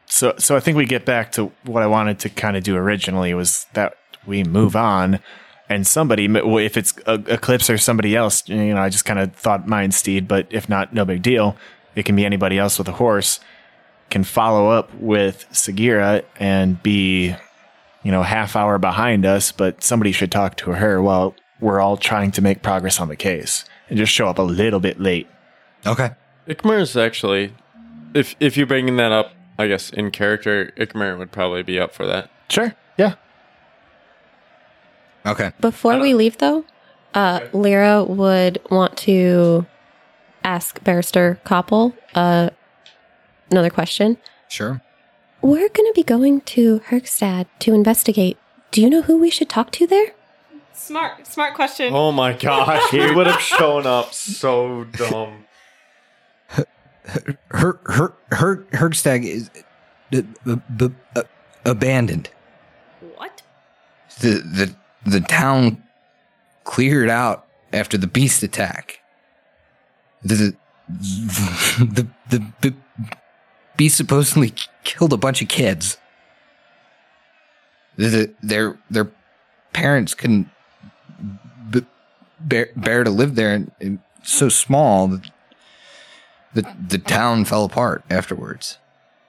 [0.09, 2.77] So, so I think we get back to what I wanted to kind of do
[2.77, 3.97] originally was that
[4.27, 5.19] we move on,
[5.69, 9.67] and somebody, if it's Eclipse or somebody else, you know, I just kind of thought
[9.67, 11.57] mine Steed, but if not, no big deal.
[11.95, 13.39] It can be anybody else with a horse.
[14.09, 17.35] Can follow up with Sajira and be,
[18.03, 21.97] you know, half hour behind us, but somebody should talk to her while we're all
[21.97, 25.27] trying to make progress on the case and just show up a little bit late.
[25.85, 26.11] Okay.
[26.47, 27.53] Ikmer is actually,
[28.13, 31.93] if if you're bringing that up, I guess in character, Ikmer would probably be up
[31.93, 32.29] for that.
[32.49, 32.73] Sure.
[32.97, 33.15] Yeah.
[35.27, 35.51] Okay.
[35.59, 36.63] Before we leave, though,
[37.13, 39.65] uh, Leira would want to
[40.43, 42.49] ask Barrister Koppel uh,
[43.51, 44.17] another question.
[44.47, 44.81] Sure.
[45.41, 48.37] We're going to be going to Hergstag to investigate.
[48.71, 50.13] Do you know who we should talk to there?
[50.73, 51.93] Smart, smart question.
[51.93, 55.45] Oh my gosh, he would have shown up so dumb.
[57.49, 59.49] Her her her Hergstag is
[60.11, 60.25] b-
[60.75, 61.23] b- uh,
[61.63, 62.29] abandoned.
[63.15, 63.41] What?
[64.19, 64.75] The the
[65.07, 65.81] the town
[66.63, 68.99] cleared out after the beast attack.
[70.23, 70.55] The
[70.89, 72.73] the the, the
[73.77, 74.53] beast supposedly
[74.83, 75.97] killed a bunch of kids.
[77.97, 79.11] The, the, their their
[79.73, 80.49] parents couldn't
[81.71, 81.85] b-
[82.39, 85.31] bear, bear to live there, and, and so small that
[86.53, 88.77] the the town fell apart afterwards.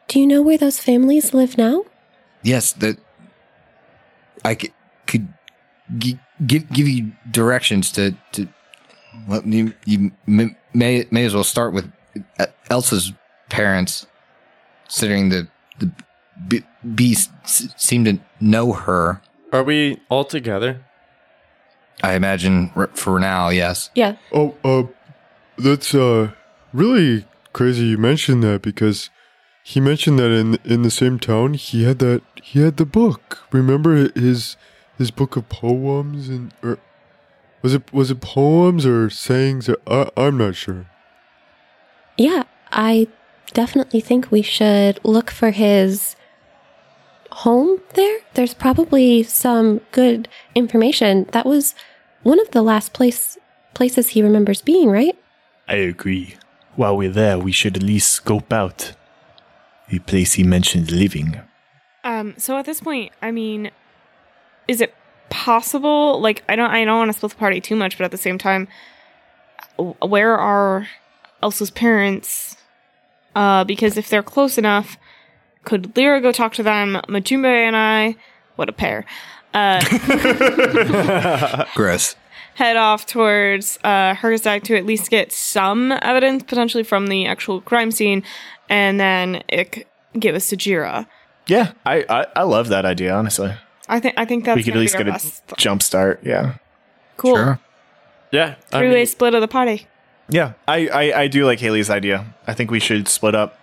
[0.09, 1.85] Do you know where those families live now?
[2.43, 2.99] Yes, that
[4.45, 4.73] I could,
[5.07, 5.29] could
[5.97, 8.49] gi- give give you directions to to.
[9.27, 11.91] Well, you you may may, may as well start with
[12.39, 13.13] uh, Elsa's
[13.49, 14.07] parents,
[14.85, 15.91] considering the the
[16.47, 16.65] be-
[16.95, 19.21] beast s- seemed to know her.
[19.53, 20.85] Are we all together?
[22.03, 23.91] I imagine r- for now, yes.
[23.95, 24.17] Yeah.
[24.33, 24.85] Oh, uh,
[25.57, 26.31] that's uh
[26.73, 29.11] really crazy you mentioned that because
[29.65, 33.39] he mentioned that in in the same town he had that he had the book.
[33.51, 34.57] Remember his
[34.99, 36.79] his book of poems and or
[37.63, 39.71] was it was it poems or sayings?
[39.87, 40.87] I, I'm not sure.
[42.17, 42.43] Yeah,
[42.73, 43.09] I
[43.55, 46.17] definitely think we should look for his
[47.31, 48.19] home there.
[48.35, 51.27] There's probably some good information.
[51.33, 51.75] That was
[52.23, 53.39] one of the last place
[53.75, 55.17] places he remembers being, right?
[55.69, 56.37] I agree.
[56.75, 58.93] While we're there, we should at least scope out
[59.89, 61.41] the place he mentioned living.
[62.05, 63.71] Um, so at this point, I mean,
[64.69, 64.95] is it
[65.31, 66.21] possible?
[66.21, 68.17] Like, I don't, I don't want to split the party too much, but at the
[68.19, 68.69] same time,
[70.01, 70.87] where are
[71.43, 72.57] Elsa's parents?
[73.35, 74.97] Uh, because if they're close enough,
[75.65, 77.01] could Leira go talk to them?
[77.09, 78.17] Matumbe and I,
[78.57, 79.05] what a pair,
[79.55, 79.81] uh,
[81.75, 82.17] Gross.
[82.55, 87.61] head off towards uh, Hergstag to at least get some evidence, potentially from the actual
[87.61, 88.23] crime scene,
[88.69, 89.87] and then it
[90.19, 91.07] give us to Jira.
[91.47, 91.73] Yeah.
[91.87, 93.55] I, I, I love that idea, honestly.
[93.89, 95.43] I think I think that's we could at least get a best.
[95.57, 96.21] jump start.
[96.23, 96.55] Yeah.
[97.17, 97.37] Cool.
[97.37, 97.61] Sure.
[98.31, 98.57] Yeah.
[98.73, 99.87] I Three way split of the party.
[100.31, 102.27] Yeah, I, I, I do like Haley's idea.
[102.47, 103.59] I think we should split up,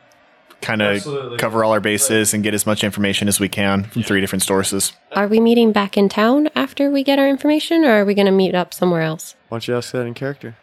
[0.62, 1.04] kind of
[1.38, 4.42] cover all our bases and get as much information as we can from three different
[4.42, 4.92] sources.
[5.12, 8.26] Are we meeting back in town after we get our information, or are we going
[8.26, 9.36] to meet up somewhere else?
[9.50, 10.56] why don't you ask that in character?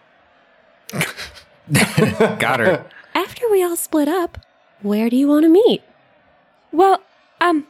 [1.72, 2.84] Got her.
[3.14, 4.38] After we all split up,
[4.80, 5.82] where do you want to meet?
[6.72, 7.00] Well,
[7.40, 7.66] um,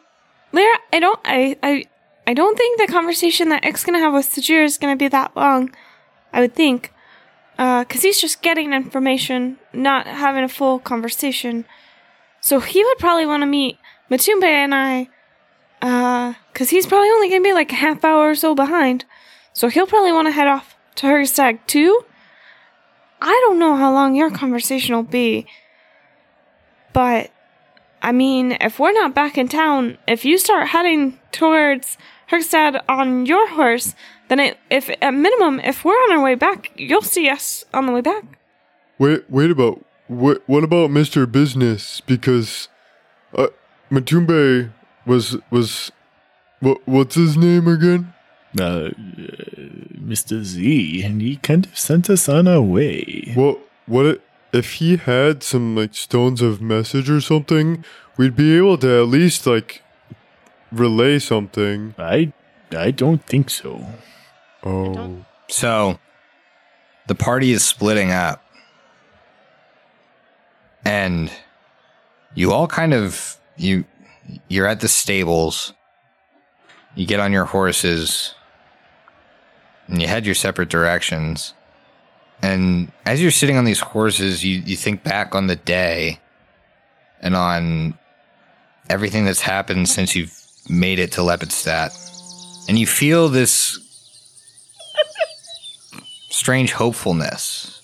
[0.53, 1.85] Leira, I don't, I, I,
[2.27, 5.35] I don't think the conversation that X gonna have with Sajir is gonna be that
[5.35, 5.75] long.
[6.33, 6.93] I would think,
[7.59, 11.65] uh, cause he's just getting information, not having a full conversation.
[12.41, 13.79] So he would probably want to meet
[14.11, 15.09] Matumbe and I,
[15.81, 19.05] uh, cause he's probably only gonna be like a half hour or so behind.
[19.53, 22.05] So he'll probably want to head off to Hergstag too.
[23.21, 25.47] I don't know how long your conversation will be,
[26.93, 27.31] but
[28.03, 31.97] I mean, if we're not back in town, if you start heading towards
[32.31, 33.95] Hergstag on your horse,
[34.29, 37.87] then it, if at minimum, if we're on our way back, you'll see us on
[37.87, 38.25] the way back.
[38.99, 40.43] Wait, wait about what?
[40.47, 42.01] What about Mister Business?
[42.01, 42.69] Because
[43.37, 43.49] uh,
[43.91, 44.73] Matumbe
[45.07, 45.93] was was
[46.61, 46.81] what?
[46.87, 48.13] What's his name again?
[48.61, 48.91] Uh,
[49.95, 50.43] Mr.
[50.43, 53.33] Z, and he kind of sent us on our way.
[53.35, 53.61] What?
[53.87, 54.07] What?
[54.07, 54.23] It,
[54.53, 57.85] if he had some like stones of message or something,
[58.17, 59.83] we'd be able to at least like
[60.71, 61.95] relay something.
[61.99, 62.33] I
[62.71, 63.87] I don't think so.
[64.63, 65.25] Oh.
[65.49, 65.99] So
[67.07, 68.45] the party is splitting up.
[70.85, 71.31] And
[72.35, 73.85] you all kind of you
[74.49, 75.73] you're at the stables.
[76.95, 78.35] You get on your horses
[79.87, 81.55] and you head your separate directions.
[82.43, 86.19] And as you're sitting on these horses, you, you think back on the day
[87.21, 87.97] and on
[88.91, 90.37] everything that's happened since you've
[90.69, 91.97] made it to Lepidstadt.
[92.69, 93.79] And you feel this
[96.31, 97.81] strange hopefulness.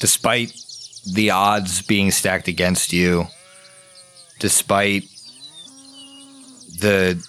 [0.00, 0.52] Despite
[1.12, 3.26] the odds being stacked against you,
[4.38, 5.04] despite
[6.80, 7.22] the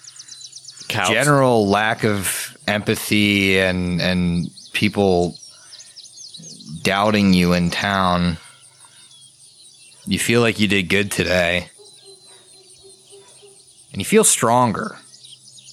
[0.88, 1.10] Cows.
[1.10, 5.36] general lack of empathy and and people
[6.82, 8.38] doubting you in town,
[10.06, 11.70] you feel like you did good today.
[13.92, 14.98] And you feel stronger.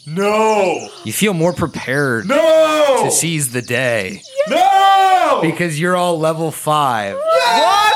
[0.07, 0.87] No!
[1.03, 3.01] You feel more prepared No!
[3.03, 5.39] to seize the day No!
[5.41, 7.15] because you're all level 5.
[7.15, 7.93] What?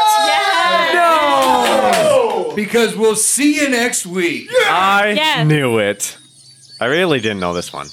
[0.93, 2.53] No!
[2.55, 4.49] Because we'll see you next week.
[4.67, 5.47] I Yes.
[5.47, 6.17] knew it.
[6.81, 7.87] I really didn't know this one.